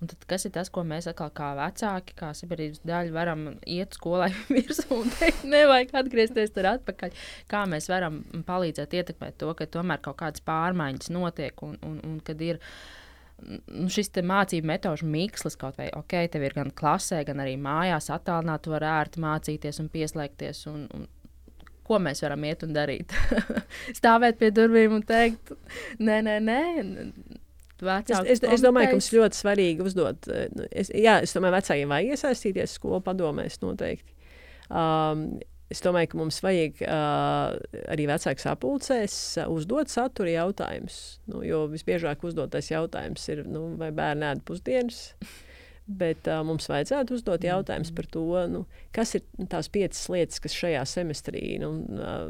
[0.00, 3.96] Un tad, kas ir tas, ko mēs atkal kā vecāki, kā sabiedrības daļa, varam iet
[3.98, 7.14] skolai virsū un teikt, nevajag atgriezties tur atpakaļ?
[7.50, 12.20] Kā mēs varam palīdzēt ietekmēt to, ka tomēr kaut kādas pārmaiņas notiek un, un, un
[12.24, 13.03] kad ir ielikās
[13.44, 18.10] nu, šis mācību metožu mikslis kaut vai ok, tev ir gan klasē, gan arī mājās
[18.14, 20.64] attālināti, var ērti mācīties un pieslēgties.
[20.72, 21.06] Un, un,
[21.84, 23.14] ko mēs varam iet un darīt?
[23.98, 25.54] Stāvēt pie durvīm un teikt,
[26.00, 26.60] nē, nē, nē.
[27.84, 30.28] Es, es, es domāju, ka mums ļoti svarīgi uzdot.
[30.32, 34.14] Eh, nu, es, jā, es domāju, vecākiem vajag iesaistīties skolu padomēs noteikti.
[34.70, 35.26] Um,
[35.72, 37.54] Es domāju, ka mums vajag uh,
[37.92, 40.98] arī vecāku sapulcēs uh, uzdot satura jautājumus.
[41.30, 45.06] Nu, jo visbiežāk uzdotais jautājums ir, nu, vai bērni ēd pusdienas.
[45.84, 47.48] Bet uh, mums vajadzētu uzdot mm.
[47.50, 48.62] jautājumus par to, nu,
[48.96, 52.22] kas ir tās piecas lietas, kas šajā semestrī nu, uh,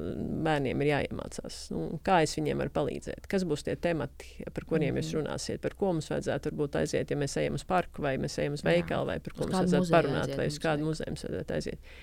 [0.46, 1.58] bērniem ir jāiemācās.
[1.70, 3.28] Nu, kā es viņiem varu palīdzēt?
[3.30, 5.02] Kas būs tie temati, par kuriem mm.
[5.02, 5.62] jūs runāsiet?
[5.62, 9.12] Par ko mums vajadzētu aiziet, ja mēs ejam uz parku, vai mēs ejam uz veikalu,
[9.12, 11.94] vai par ko mums vajadzētu parunāt, vai uz kādu muzeju mums vajadzētu aiziet.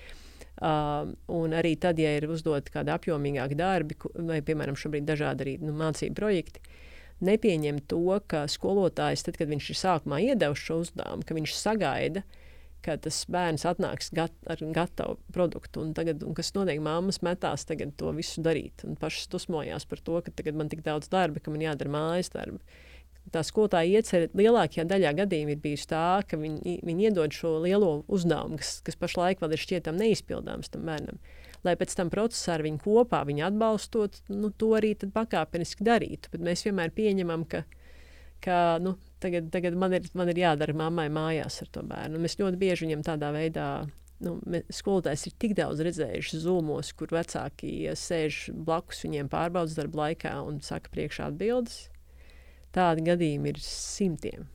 [0.60, 5.54] Uh, un arī tad, ja ir uzdoti kādi apjomīgāki darbi, vai, piemēram, šobrīd dažādi arī
[5.64, 6.60] nu, mācību projekti,
[7.24, 12.22] nepieņem to, ka skolotājs, tad, kad viņš ir sākumā iedevis šo uzdevumu, ka viņš sagaida,
[12.82, 15.82] ka tas bērns atnāks gat, ar gatavu produktu.
[15.86, 18.84] Un tagad, un kas notiek, māmas metās to visu darīt.
[18.86, 22.32] Un pašas dusmojās par to, ka tagad man tik daudz darba, ka man jādara mājas
[22.34, 22.58] darbi.
[23.32, 27.92] Tā skolotāja iecerē lielākajā daļā gadījumā ir bijusi tā, ka viņi, viņi iedod šo lielo
[28.12, 31.20] uzdevumu, kas, kas pašlaik vēl ir šķietam neizpildāms tam bērnam.
[31.64, 36.28] Lai pēc tam procesā ar viņu kopā, viņu atbalstot, nu, to arī pakāpeniski darītu.
[36.34, 37.62] Bet mēs vienmēr pieņemam, ka,
[38.44, 42.20] ka nu, tagad, tagad man, ir, man ir jādara mammai mājās ar to bērnu.
[42.20, 43.68] Mēs ļoti bieži viņam tādā veidā.
[44.22, 44.36] Nu,
[44.70, 50.60] skolotājs ir tik daudz redzējuši zūmos, kur vecāki sēž blakus viņiem pārbaudas darba laikā un
[50.62, 51.88] saka priekšā atbildes.
[52.72, 54.46] Tādi gadījumi ir simtiem.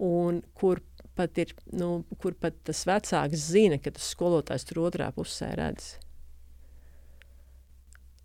[0.00, 0.80] Un kur
[1.18, 5.96] pat ir, nu, kur pat tas vecāks zina, ka tas skolotājs tur otrā pusē redz.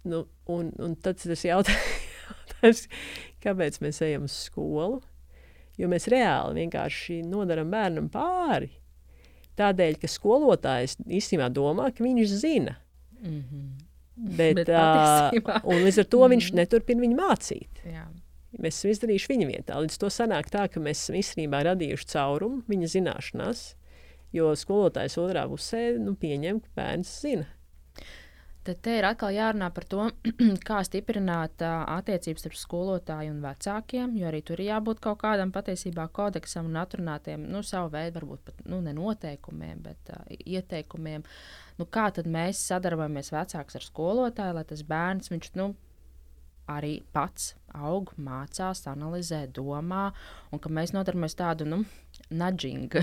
[0.06, 2.86] Nu, un, un tad tas jautājums,
[3.44, 5.02] kāpēc mēs ejam uz skolu?
[5.76, 8.70] Jo mēs reāli vienkārši nodaram bērnam pāri.
[9.60, 12.78] Tādēļ, ka skolotājs īstenībā domā, ka viņš zina.
[13.20, 13.66] Mm -hmm.
[14.16, 16.60] Bet, Bet uh, līdz ar to viņš mm -hmm.
[16.62, 17.82] neturpina viņu mācīt.
[17.84, 18.06] Jā.
[18.62, 19.80] Mēs esam izdarījuši viņa vietā.
[19.84, 23.66] Līdz to sanāk tā, ka mēs esam īstenībā radījuši caurumu viņa zināšanās,
[24.36, 27.50] jo skolotājs otrā pusē nu, pieņem, ka bērns zina.
[28.66, 30.08] Tad te ir atkal jārunā par to,
[30.70, 35.52] kā stiprināt uh, attiecības starp skolotāju un vecākiem, jo arī tur ir jābūt kaut kādam
[35.54, 41.28] patiesībā kodeksam un atrunātiem, nu, savu veidu, varbūt pat nu, ne noteikumiem, bet uh, ieteikumiem.
[41.78, 45.70] Nu, kā tad mēs sadarbojamies vecāks ar skolotāju, lai tas bērns, viņš, nu,
[46.66, 50.10] arī pats aug, mācās, analizē, domā,
[50.54, 51.82] un ka mēs nodaramies tādu, nu,
[52.32, 53.02] nudžingu.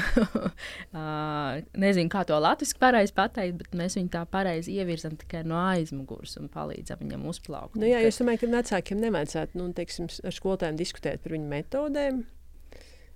[0.97, 5.59] uh, nezinu, kā to latviešu pareizi pateikt, bet mēs viņu tā pareizi ievirzam tikai no
[5.61, 7.77] aizmugures un palīdzam viņam uzplaukt.
[7.79, 8.13] Nu, jā, ka...
[8.13, 12.25] es domāju, ka vecākiem nevajadzētu nu, teiksim, ar skolotājiem diskutēt par viņu metodēm.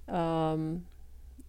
[0.07, 0.69] Um,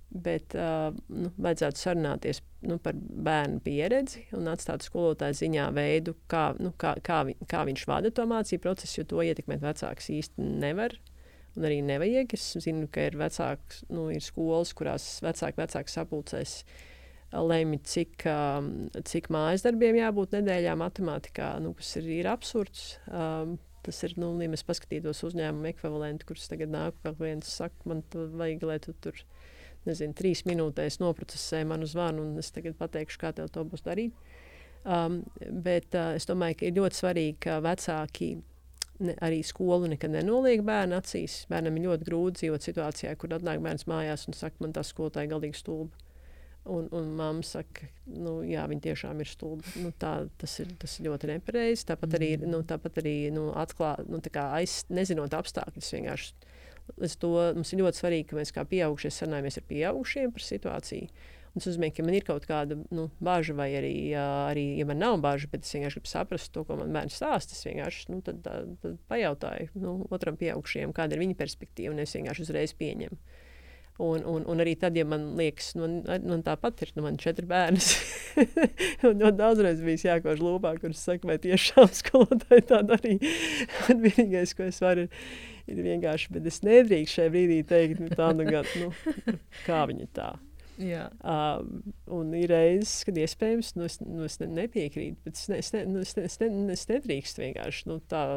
[0.08, 6.54] Bet uh, nu, vajadzētu sarunāties nu, par bērnu pieredzi un atstāt skolotāju ziņā veidu, kā,
[6.64, 10.48] nu, kā, kā, vi, kā viņš vada to mācību procesu, jo to ietekmēt vecāks īsti
[10.64, 10.96] nevar.
[11.58, 12.38] Un arī nevajag.
[12.38, 16.60] Es zinu, ka ir, vecāks, nu, ir skolas, kurās vecāki, vecāki sapulcēs
[17.34, 18.70] lemj, cik, um,
[19.04, 22.94] cik mājas darbiem jābūt nedēļā matemātikā, nu, kas ir, ir absurds.
[23.12, 27.76] Um, tas ir, nu, ja mēs paskatītos uzņēmumu ekvivalentu, kurus tagad nāk, kā viens saka,
[27.90, 29.20] man vajag, lai tu tur
[29.88, 34.16] nezinu, trīs minūtēs noprocesē manu zvanu, un es tagad pateikšu, kā tev to būs darīt.
[34.88, 35.22] Um,
[35.66, 38.36] bet uh, es domāju, ka ir ļoti svarīgi, ka vecāki
[39.04, 41.42] ne, arī skolu nekad nenoliek bērnu acīs.
[41.52, 45.34] Bērnam ir ļoti grūti dzīvot situācijā, kur atnāk bērns mājās un saka, man tā skolotāja
[45.34, 46.06] galīgi stulba.
[46.68, 49.64] Un, un mamma saka, nu, jā, viņa tiešām ir stulba.
[49.80, 51.86] Nu, tā, tas, ir, tas ir ļoti nepareizi.
[51.88, 52.50] Tāpat arī, mm.
[52.52, 56.47] nu, tāpat arī nu, atklāt, nu, aiz, nezinot apstākļus, vienkārši
[56.96, 61.10] Līdz to mums ir ļoti svarīgi, ka mēs kā pieaugušie sarunājamies ar pieaugušiem par situāciju.
[61.58, 65.00] Un tas nozīmē, ka man ir kaut kāda nu, bažas, vai arī, arī, ja man
[65.02, 67.58] nav bažas, bet es vienkārši gribu saprast to, ko man bērns stāsta.
[67.58, 72.14] Es vienkārši nu, tad, tad, pajautāju nu, otram pieaugušajam, kāda ir viņa perspektīva, un es
[72.14, 73.18] vienkārši uzreiz pieņemu.
[73.98, 77.48] Un, un, un arī tad, ja man liekas, man, man tāpat ir, nu, man četri
[77.50, 77.82] bērni.
[79.10, 83.32] un ļoti daudzreiz bija jākož lūpā, kurš saka, vai tiešām skolotāji tā darīja.
[83.90, 85.08] un vienīgais, ko es varu,
[85.66, 88.92] ir vienkārši, bet es nedrīkstu šajā brīdī teikt, nu, tā, nu, gan, nu,
[89.66, 90.36] kā viņa tā.
[90.78, 91.08] Jā.
[91.26, 91.66] Uh,
[92.14, 95.74] un ir reizes, kad iespējams, nu, es, nu, es ne, nepiekrītu, bet es, ne, es,
[95.74, 98.28] ne, nu, es, ne, es, ne, es nedrīkstu vienkārši nu, tā.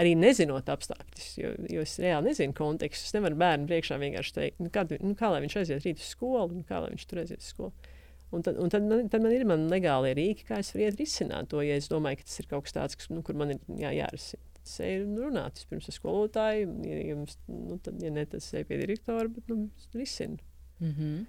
[0.00, 3.10] Arī nezinot apstākļus, jo, jo es reāli nezinu kontekstu.
[3.10, 6.12] Es nevaru bērnu priekšā vienkārši teikt, nu, kā, nu, kā lai viņš aiziet rīt uz
[6.14, 7.90] skolu, un kā lai viņš tur aiziet uz skolu.
[8.32, 11.50] Un tad, un tad, man, tad man ir man legālie rīki, kā es varu risināt
[11.52, 13.60] to, ja es domāju, ka tas ir kaut kas tāds, kas, nu, kur man ir
[13.76, 16.70] jā, jārisina eju runāt vispirms ar skolotāju.
[16.86, 20.38] Ja, jums, nu, tad, ja ne, es eju pie direktora, bet nu, risinu.
[20.80, 21.24] Mm -hmm.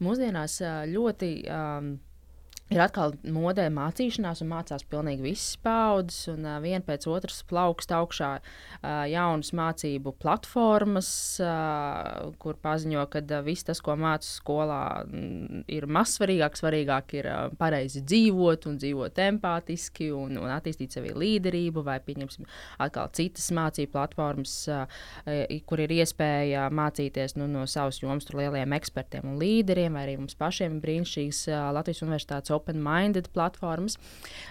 [0.00, 1.98] Mūsdienās ļoti um,
[2.68, 7.94] Ir atkal modē mācīšanās, un mācās pilnīgi visas paudzes, un uh, viena pēc otras plaukst
[7.96, 11.08] augšā uh, jaunas mācību platformas,
[11.40, 16.58] uh, kur paziņo, ka uh, viss tas, ko mācās skolā, mm, ir mazsvarīgāk.
[16.60, 22.44] Svarīgāk ir uh, pareizi dzīvot, un dzīvot empātiski, un, un attīstīt sevi līderību, vai pieņemsim
[22.84, 25.00] atkal citas mācību platformas, uh,
[25.64, 30.36] kur ir iespēja mācīties nu, no savas jomas lieliem ekspertiem un līderiem, vai arī mums
[30.36, 33.96] pašiem brīnišķīgas uh, Latvijas Universitātes open-minded platformas.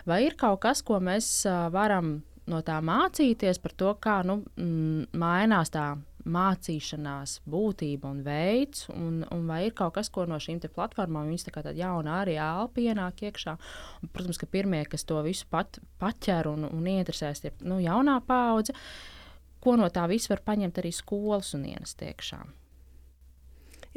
[0.07, 1.29] Vai ir kaut kas, ko mēs
[1.73, 4.41] varam no tā mācīties par to, kā nu,
[5.19, 5.91] mainās tā
[6.27, 11.47] mācīšanās būtība un veids, un, un vai ir kaut kas, ko no šīm platformām viņas
[11.47, 13.55] tā kā tāda jauna arī ēlpa ienāk iekšā.
[14.01, 18.19] Un, protams, ka pirmie, kas to visu pat, paķer un, un interesēs, ir nu, jaunā
[18.27, 18.75] paudze.
[19.63, 22.43] Ko no tā viss var paņemt arī skolas un ienest iekšā?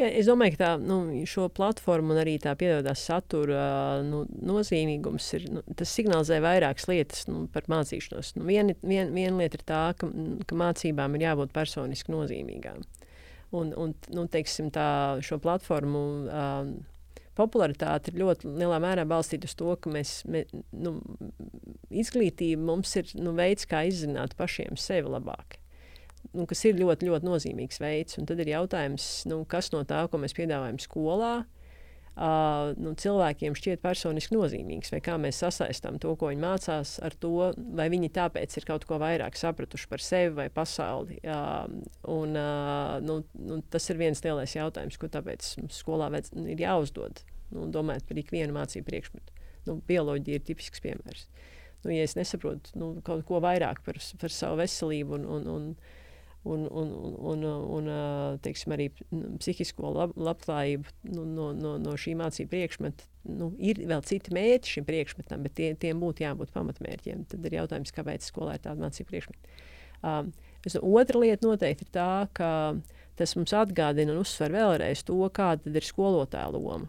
[0.00, 0.96] Jā, es domāju, ka tā, nu,
[1.28, 3.64] šo platformu un arī tā piedāvātā satura
[4.06, 8.32] nu, nozīmīgums ir, nu, tas signalizē vairākas lietas nu, par mācīšanos.
[8.38, 10.08] Nu, viena, vien, viena lieta ir tā, ka,
[10.48, 12.80] ka mācībām ir jābūt personiski nozīmīgām.
[13.60, 14.88] Un, un nu, teiksim, tā,
[15.26, 16.72] šo platformu uh,
[17.36, 20.46] popularitāte ir ļoti lielā mērā balstīta uz to, ka mēs, mē,
[20.80, 20.96] nu,
[21.92, 25.60] izglītība mums ir nu, veids, kā izzināt pašiem sevi labāk
[26.34, 28.18] nu, kas ir ļoti, ļoti nozīmīgs veids.
[28.20, 33.56] Un tad ir jautājums, nu, kas no tā, ko mēs piedāvājam skolā, uh, nu, cilvēkiem
[33.58, 38.12] šķiet personiski nozīmīgs, vai kā mēs sasaistām to, ko viņi mācās, ar to, vai viņi
[38.16, 41.20] tāpēc ir kaut ko vairāk sapratuši par sevi vai pasauli.
[41.24, 41.66] Uh,
[42.12, 47.24] un, uh, nu, nu, tas ir viens lielais jautājums, ko tāpēc skolā vajadz, ir jāuzdod.
[47.50, 49.40] Nu, domājot par ikvienu mācību priekšmetu.
[49.66, 51.26] Nu, bioloģija ir tipisks piemērs.
[51.84, 55.68] Nu, ja es nesaprotu nu, kaut ko vairāk par, par savu veselību un, un, un
[56.44, 56.92] un, un,
[57.32, 57.44] un,
[57.76, 57.88] un,
[58.44, 58.88] teiksim, arī
[59.40, 63.08] psihisko lab, labklājību nu, no, no, no šī mācību priekšmeta.
[63.28, 67.26] Nu, ir vēl citi mērķi šim priekšmetam, bet tie, tiem būtu jābūt pamatmērķiem.
[67.28, 69.58] Tad ir jautājums, kāpēc skolā ir tāda mācību priekšmeta.
[70.00, 70.32] Um,
[70.80, 72.50] otra lieta noteikti ir tā, ka
[73.20, 76.88] tas mums atgādina un uzsver vēlreiz to, kāda ir skolotāja loma.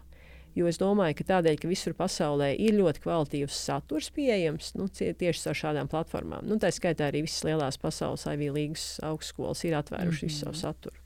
[0.54, 5.48] Jo es domāju, ka tādēļ, ka visur pasaulē ir ļoti kvalitatīvs saturs pieejams nu, tieši
[5.48, 6.44] ar šādām platformām.
[6.44, 10.28] Nu, tā skaitā arī visas lielās pasaules aivīlīgas augstskolas ir atvērušas mm -hmm.
[10.28, 11.02] visu savu saturu.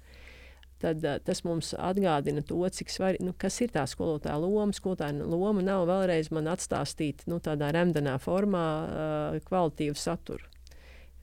[0.82, 4.72] Tad, uh, tas mums atgādina to, cik svarīgi, nu, kas ir tā skolotāja loma.
[4.72, 10.44] Skolotāja loma nav vēlreiz man atstāstīt nu, tādā remdenā formā uh, kvalitatīvu saturu.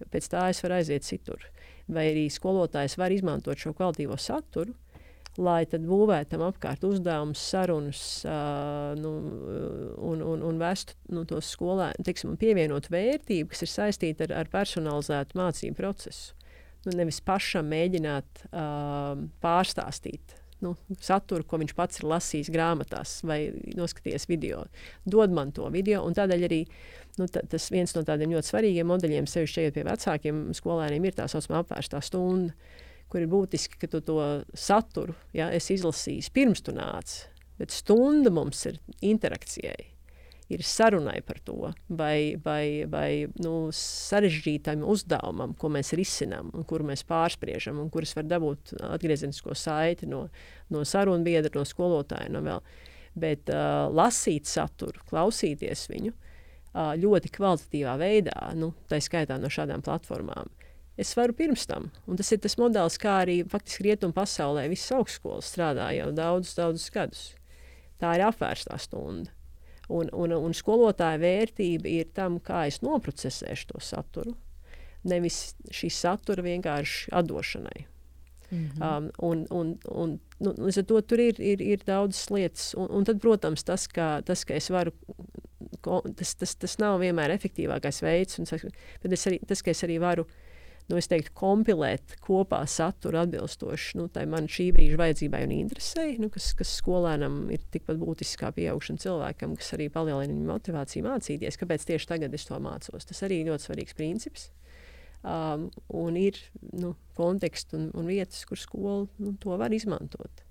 [0.10, 1.44] Pēc tā es varu aiziet citur.
[1.88, 4.74] Vai arī skolotājs var izmantot šo kvalitīvo saturu,
[5.42, 9.14] lai tad būvētu tam apkārt uzdevumus, sarunas uh, nu,
[9.98, 14.54] un, un, un vestu nu, tos skolēnus, teiksim, pievienot vērtību, kas ir saistīta ar, ar
[14.54, 16.38] personalizētu mācību procesu.
[16.84, 20.74] Nu, nevis pašam mēģināt uh, pārstāstīt nu,
[21.04, 23.40] saturu, ko viņš pats ir lasījis grāmatās vai
[23.76, 24.64] noskatījies video.
[25.04, 26.62] Dod man to video, un tādēļ arī
[27.20, 31.28] nu, tas viens no tādiem ļoti svarīgiem modeļiem, sevišķi šeit pie vecākiem skolēniem, ir tā
[31.32, 32.56] saucamā apvērstā stunda
[33.14, 34.20] kur ir būtiski, ka tu to
[34.58, 37.22] saturu ja, izlasīsi pirms tu nāc.
[37.62, 39.94] Bet stunda mums ir interakcijai,
[40.50, 43.10] ir sarunai par to, vai, vai, vai
[43.44, 49.56] nu, sarežģītam uzdevumam, ko mēs risinām, un kuru mēs pārspriežam, un kuras var dabūt atgriezenisko
[49.58, 50.26] saiti no,
[50.74, 52.32] no sarunbiedra, no skolotāja.
[52.34, 52.66] No vēl.
[53.14, 59.86] Bet uh, lasīt saturu, klausīties viņu uh, ļoti kvalitatīvā veidā, nu, tā skaitā no šādām
[59.86, 60.50] platformām,
[60.98, 61.90] es varu pirms tam.
[62.08, 66.58] Un tas ir tas modelis, kā arī faktiski rietumu pasaulē visas augstskolas strādā jau daudzus,
[66.60, 67.24] daudzus gadus.
[68.02, 69.32] Tā ir apvērstā stunda.
[69.92, 74.38] Un, un, un skolotāja vērtība ir tam, kā es noprocesēšu to saturu,
[75.04, 77.88] nevis šī satura vienkārši atdošanai.
[78.54, 78.98] Mm -hmm.
[78.98, 82.74] um, un, un, un, nu, to tur ir, ir, ir daudzas lietas.
[82.78, 84.92] Un, un tad, protams, tas, ka, tas, ka es varu
[86.16, 88.46] tas, tas, tas nav vienmēr efektīvākais veids, un,
[89.04, 90.26] bet es arī, tas, ka es arī varu
[90.92, 96.52] nu, teiktu, kompilēt kopā saturu atbilstoši nu, man šī brīža vajadzībai un interesei, nu, kas,
[96.60, 101.60] kas skolēnam ir tikpat būtisks kā pieaugušam cilvēkam, kas arī palielina viņa motivāciju mācīties.
[101.62, 103.08] Kāpēc tieši tagad es to mācos?
[103.10, 104.50] Tas arī ir ļoti svarīgs princips.
[105.24, 106.36] Um, un ir
[106.76, 110.44] nu, konteksts un, un vietas, kur skola nu, to var izmantot.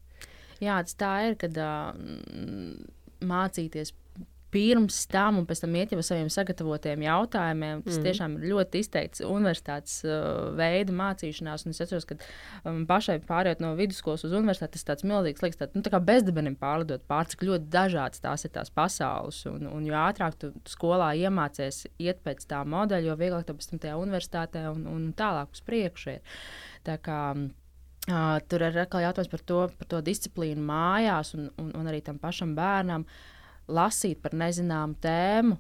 [0.63, 1.91] Jā, tas tā ir, kad uh,
[3.21, 3.93] mācīties
[4.53, 7.83] pirms tam un pēc tam iet jau ar saviem sagatavotiem jautājumiem.
[7.87, 8.05] Tas mm.
[8.07, 11.65] tiešām ir ļoti izteikts universitātes uh, veida mācīšanās.
[11.65, 12.19] Un es atceros, ka
[12.69, 16.03] um, pašai pārējot no vidusskolas uz universitāti, tas tāds milzīgs liekas, tāds, nu, tā kā
[16.05, 19.41] bezdibenim pārlidot pār, cik ļoti dažādas tās ir tās pasaules.
[19.49, 23.73] Un, un jo ātrāk tu skolā iemācies iet pēc tā modeļa, jo vieglāk tu pēc
[23.73, 26.39] tam tajā universitātē un, un tālāk uz priekšu ir.
[26.87, 27.25] Tā kā,
[28.03, 32.01] Uh, tur ir atkal jautājums par to, par to disciplīnu mājās un, un, un arī
[32.03, 33.05] tam pašam bērnam.
[33.07, 35.59] Uh, lasīt par nezināmu tēmu,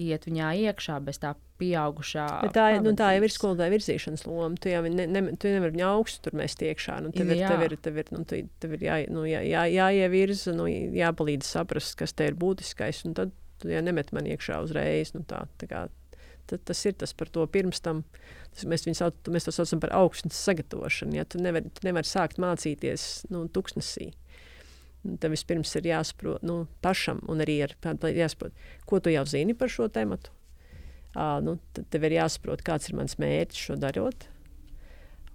[0.00, 2.26] iet viņā iekšā bez tā pieaugušā.
[2.46, 4.56] Bet tā, nu, tā jau ir skolotāja virzīšanas loma.
[4.60, 6.98] Tu jau ne, ne, tu nevari viņu augstu tur mest iekšā.
[7.04, 9.66] Nu, tev, ir, tev ir, tev ir, nu, tu, tev ir jā, nu, jā, jā,
[9.74, 13.04] jāievirza, nu, jāpalīdz saprast, kas te ir būtiskais.
[13.08, 15.12] Un tad tu jau nemet man iekšā uzreiz.
[15.16, 15.84] Nu, tā, tā kā,
[16.50, 18.04] tad, tas ir tas par to pirms tam.
[18.54, 21.20] Tas, mēs, sauc, mēs to saucam par augstnes sagatavošanu.
[21.20, 21.28] Ja?
[21.28, 24.10] Tu nevari nevar sākt mācīties nu, tuksnesī.
[25.20, 28.52] Tev vispirms ir jāsaprot nu, pašam, un arī ir jāsaprot,
[28.86, 30.18] ko tu jau zini par šo tēmu.
[31.10, 34.28] Uh, nu, tad tev ir jāsaprot, kāds ir mans mērķis šo darot.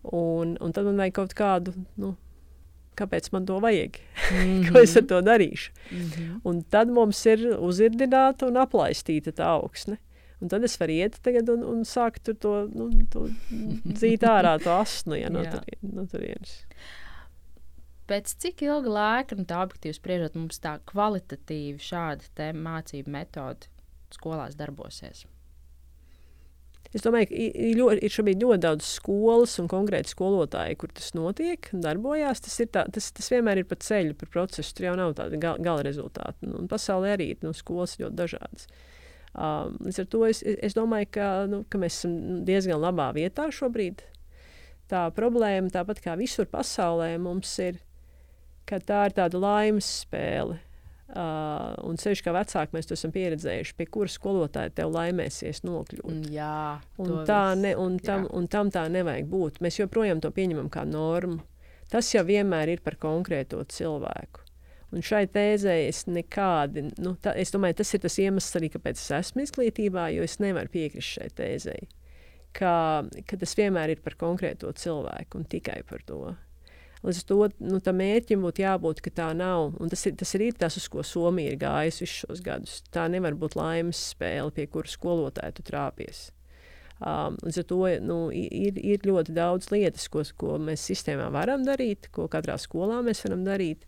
[0.05, 2.13] Un, un tad man vajag kaut kādu, nu,
[2.99, 4.71] kāpēc man to vajag, mm -hmm.
[4.71, 5.71] ko es ar to darīšu.
[5.91, 6.39] Mm -hmm.
[6.43, 9.97] Un tad mums ir uzirdināta un aplaistīta tā augsne.
[10.41, 13.27] Un tad es varu iet un, un sākt to, nu, to
[13.97, 16.65] dzīt ārā to asnu ja, no, turien, no turienes.
[18.05, 23.71] Pēc cik ilga laika, nu, tā objektīvi spriežot, mums tā kvalitatīvi šāda mācību metode
[24.13, 25.25] skolās darbosies?
[26.95, 31.67] Es domāju, ka ir, ir šobrīd ļoti daudz skolas un konkrēti skolotāji, kur tas notiek,
[31.83, 32.39] darbojās.
[32.45, 34.71] Tas, tā, tas, tas vienmēr ir pa ceļu, pa procesu.
[34.77, 36.37] Tur jau nav tāda gala, gala rezultāta.
[36.45, 38.69] Nu, pasaulē arī ir nu, skolas ļoti dažādas.
[39.35, 43.49] Um, līdz ar to es, es domāju, ka, nu, ka mēs esam diezgan labā vietā
[43.51, 44.05] šobrīd.
[44.87, 47.81] Tā problēma, tāpat kā visur pasaulē, mums ir,
[48.69, 50.59] ka tā ir tāda laimes spēle.
[51.05, 56.31] Uh, un ceļš kā vecāki mēs to esam pieredzējuši, pie kuras skolotāja tev laimēsies nokļūt.
[56.33, 58.31] Jā, un, tā ne, un, tam, jā.
[58.35, 59.59] un tam tā nevajag būt.
[59.61, 61.43] Mēs joprojām to pieņemam kā normu.
[61.93, 64.41] Tas jau vienmēr ir par konkrēto cilvēku.
[64.95, 68.97] Un šai tēzē es nekādi, nu, tā, es domāju, tas ir tas iemesls arī, kāpēc
[69.01, 71.75] es esmu izglītībā, jo es nevaru piekrist šai tēzē,
[72.55, 72.73] ka,
[73.27, 76.21] ka tas vienmēr ir par konkrēto cilvēku un tikai par to.
[77.05, 79.75] Līdz ar to nu, tam mērķim būtu jābūt, ka tā nav.
[79.77, 82.79] Un tas ir, tas ir tas, uz ko Somija ir gājusi visus šos gadus.
[82.93, 86.29] Tā nevar būt laimes spēle, pie kuras skolotāja tu trāpies.
[87.03, 91.65] Um, līdz ar to nu, ir, ir ļoti daudz lietas, ko, ko mēs sistēmā varam
[91.67, 93.83] darīt, ko katrā skolā mēs varam darīt.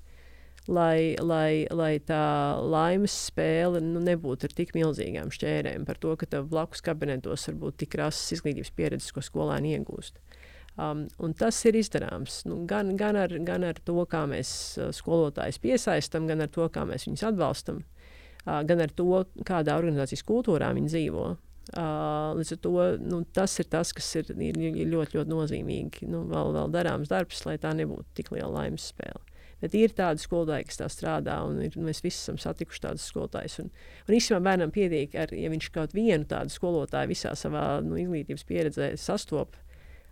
[0.68, 6.41] Lai, lai, lai tā laimes spēle nu, nebūtu ar tik milzīgām šķērēm, par to, ka
[6.43, 10.20] blakus kabinetos var būt tik krasas izglītības pieredzes, ko skolēni iegūst.
[10.78, 15.57] Um, tas ir izdarāms nu, gan, gan, ar, gan ar to, kā mēs uh, skolotājus
[15.63, 20.69] piesaistām, gan ar to, kā mēs viņus atbalstam, uh, gan ar to, kādā organizācijas kultūrā
[20.78, 21.25] viņi dzīvo.
[21.73, 26.11] Uh, līdz ar to nu, tas ir tas, kas ir, ir, ir ļoti, ļoti nozīmīgi.
[26.13, 29.23] Nu, vēl, vēl darāms darbs, lai tā nebūtu tik liela laimes spēle.
[29.57, 33.63] Bet ir tādi skolotāji, kas tā strādā, un ir, mēs visi esam satikuši tādus skolotājus.
[33.63, 33.73] Un,
[34.05, 38.45] un īstenībā bērnam pietiek, ar, ja viņš kaut vienu tādu skolotāju visā savā nu, izglītības
[38.45, 39.65] pieredzē sastopas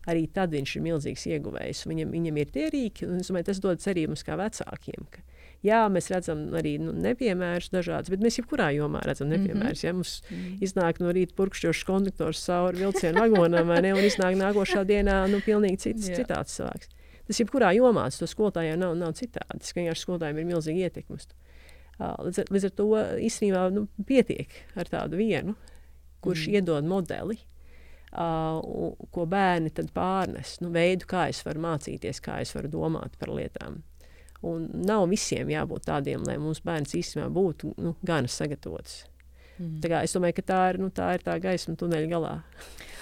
[0.10, 1.86] arī tad viņš ir milzīgs ieguvējs.
[1.90, 5.08] Viņam, viņam ir tie rīki, un domāju, tas dod cerību mums kā vecākiem.
[5.14, 5.24] Ka,
[5.66, 9.86] jā, mēs redzam arī nu, nepiemērus dažādas, bet mēs jebkurā jomā redzam nepiemērus.
[9.86, 10.58] Ja mums mm -hmm.
[10.68, 15.78] iznāk no rīta purkšķošs konduktors cauri vilcienu vagonam, ne, un iznāk nākošā dienā nu, pilnīgi
[15.78, 16.20] cits, yeah.
[16.22, 16.90] citāds cilvēks.
[17.26, 19.60] Tas jebkurā jomā, tas skolotājiem nav, nav citādi.
[19.60, 21.28] Tas vienkārši skolotājiem ir milzīgi ietekmes.
[21.98, 22.88] Līdz ar, līdz ar to
[23.24, 25.56] īstenībā nu, pietiek ar tādu vienu,
[26.22, 26.54] kurš mm.
[26.54, 27.40] iedod modeli
[28.16, 33.18] uh, ko bērni tad pārnes, nu, veidu, kā es varu mācīties, kā es varu domāt
[33.20, 33.82] par lietām.
[34.46, 39.04] Un nav visiem jābūt tādiem, lai mūsu bērns īstenībā būtu nu, gan sagatavots.
[39.56, 39.78] Mm.
[39.84, 42.34] Tā kā, es domāju, ka tā ir, nu, tā ir tā gaisma tuneļa galā.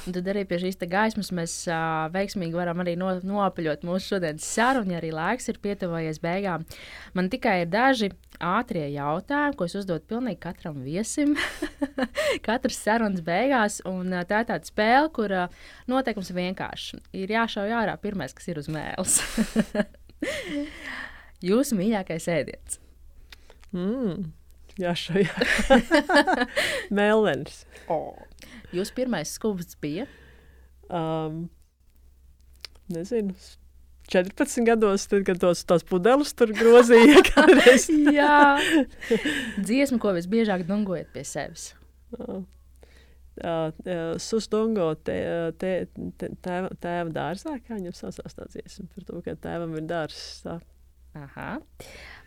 [0.04, 4.44] Un tad arī pie šīs gaismas mēs uh, veiksmīgi varam arī no, noapaļot mūsu šodienas
[4.44, 6.66] sarunu, ja arī laiks ir pietuvojies beigām.
[7.16, 8.12] Man tikai ir daži
[8.44, 11.38] ātrie jautājumi, ko es uzdodu pilnīgi katram viesim.
[12.48, 17.00] Katras sarunas beigās, un uh, tā ir tāda spēle, kur uh, noteikums ir vienkāršs.
[17.24, 19.22] Ir jāšauj ārā pirmais, kas ir uz mēles.
[21.50, 22.80] Jūsu mīļākais ēdiens.
[23.72, 24.34] Mm.
[24.82, 26.48] Jā, šajā
[26.94, 27.64] melnēs.
[27.92, 28.16] Oh.
[28.74, 30.08] Jūsu pirmais skūpsts bija?
[30.90, 31.46] Um,
[32.92, 33.36] nezinu.
[34.12, 37.22] 14 gados, tad, kad tos, tos pudeles tur grozīja.
[38.18, 38.34] Jā,
[39.64, 41.70] dziesma, ko visbiežāk dungojat pie sevis.
[42.18, 42.44] Uh,
[43.46, 43.72] uh,
[44.22, 45.16] Susdungo te,
[45.62, 45.72] te,
[46.20, 50.44] te, tēva, tēva dārzā, kā viņam saucās tā dziesma, par to, ka tēvam ir dārzs.
[50.44, 50.60] Tā.
[51.18, 51.50] Aha.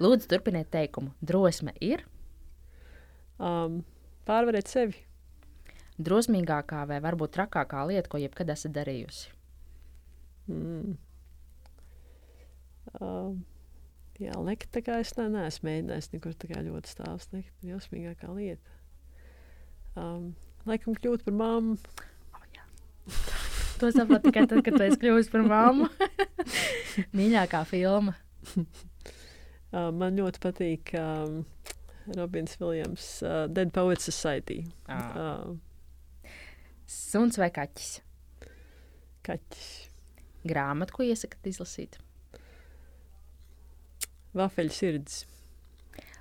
[0.00, 1.12] Lūdzu, turpiniet teikumu.
[1.20, 2.06] Drosme ir?
[3.38, 3.80] Um,
[4.28, 5.02] pārvarēt sevi.
[5.96, 9.30] Drosmīgākā vai varbūt trakākā lieta, ko jebkad esat darījusi?
[10.52, 10.96] Mm.
[13.00, 13.38] Um,
[14.20, 17.30] jā, liekt, tā kā es ne, neesmu mēģinājis nekur tā kā ļoti stāvs.
[17.64, 18.76] Drosmīgākā lieta.
[19.96, 20.34] Um,
[20.68, 21.78] laikam kļūt par mammu.
[22.36, 22.44] Oh,
[23.80, 25.88] to saprotu tikai tad, kad es kļūstu par mammu.
[27.16, 28.16] Mīļākā filma.
[28.60, 30.92] uh, man ļoti patīk.
[31.00, 31.44] Um,
[32.14, 34.62] Robins Viljams, uh, Dead Poets Society.
[34.88, 35.16] Ah.
[35.16, 36.30] Uh,
[36.86, 38.00] Suns vai kaķis?
[39.26, 39.70] Kaķis.
[40.46, 41.98] Grāmatu, ko iesakat izlasīt?
[44.36, 45.24] Vafeļu sirds.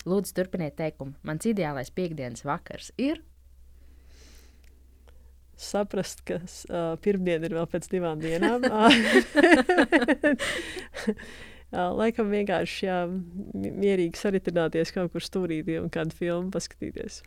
[0.09, 1.13] Lūdzu, turpiniet teikumu.
[1.25, 3.21] Mans ideālais piekdienas vakars ir.
[5.55, 8.65] Saprast, ka uh, pirmdiena ir vēl pēc divām dienām.
[11.75, 12.99] Laikam vienkārši jā,
[13.55, 17.23] mierīgi saritināties kaut kur stūrītī un kādu filmu paskatīties.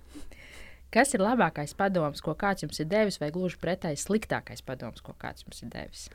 [0.94, 5.12] Kas ir labākais padoms, ko kāds jums ir devis, vai gluži pretēji sliktākais padoms, ko
[5.20, 6.06] kāds jums ir devis?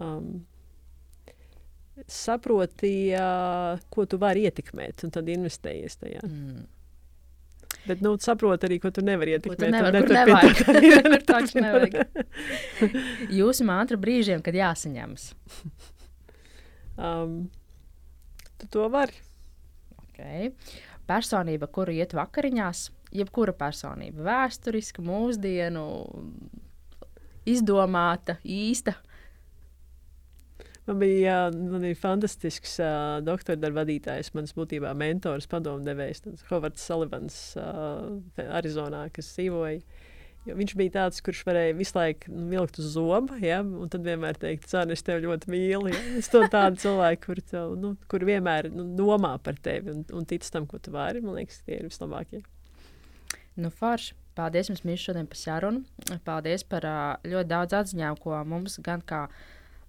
[0.00, 0.46] um,
[2.06, 6.24] saproti, uh, ko tu vari ietekmēt, un tad investējies tajā.
[6.26, 6.66] Mm.
[7.88, 9.60] Bet, nu, saproti arī, ko tu nevari ietekmēt.
[9.60, 10.58] Tu nevar, kur nevajag.
[11.28, 11.94] kur nevajag.
[13.40, 15.30] Jūsu mantra brīžiem, kad jāsaņemas.
[16.98, 17.40] Um,
[18.58, 19.14] tu to vari.
[20.08, 20.50] Okay.
[21.08, 25.84] Personība, kuru iet vakariņās, jebkura personība, vēsturiska, mūsdienu,
[27.48, 28.98] izdomāta, īsta.
[30.88, 37.38] Man bija, man bija fantastisks uh, doktora darba vadītājs, mans būtībā mentors, padomdevējs, Hovards Salivans,
[37.60, 38.16] uh,
[38.56, 39.82] Arizonā, kas dzīvoja.
[40.46, 44.06] Jo viņš bija tāds, kurš varēja visu laiku nu, vilkt uz zobu, ja, un tad
[44.06, 45.90] vienmēr teikt, Cēl, es tevi ļoti mīlu.
[45.92, 46.04] Ja.
[46.20, 50.28] Es to tādu cilvēku, kur, tev, nu, kur vienmēr nu, domā par tevi un, un
[50.28, 51.20] tic tam, ko tu vari.
[51.24, 52.44] Man liekas, tie ir vislabākie.
[53.58, 54.16] Nu, forši.
[54.38, 56.18] Paldies jums, Mīša, šodien par sarunu.
[56.26, 59.24] Paldies par uh, ļoti daudz atziņām, ko mums gan kā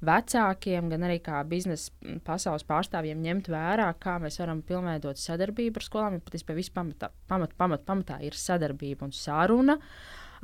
[0.06, 5.86] vecākiem, gan arī kā biznesa pasaules pārstāvjiem ņemt vērā, kā mēs varam pilnveidot sadarbību ar
[5.86, 6.18] skolām.
[6.18, 9.78] Ja patiesībā viss pamatā, pamat, pamat, pamatā ir sadarbība un saruna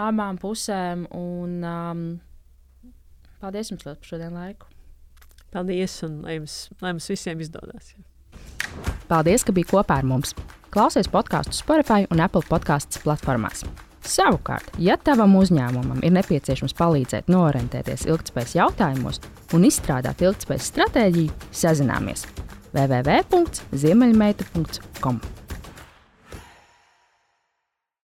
[0.02, 1.06] abām pusēm.
[1.16, 2.20] Un, um,
[3.42, 4.66] paldies jums par šodien laiku.
[5.56, 7.86] Paldies, un lai jums, lai jums visiem izdodas.
[9.08, 10.36] Paldies, ka bijāt kopā ar mums.
[10.74, 13.64] Klausies podkāstu Spotify un Apple podkāstu platformās.
[14.06, 19.18] Savukārt, ja tavam uzņēmumam ir nepieciešams palīdzēt norientēties ilgspējas jautājumos
[19.56, 21.32] un izstrādāt ilgspējas stratēģiju,
[21.64, 22.22] sazināmies
[22.76, 25.18] www.ziemeļmeita.com.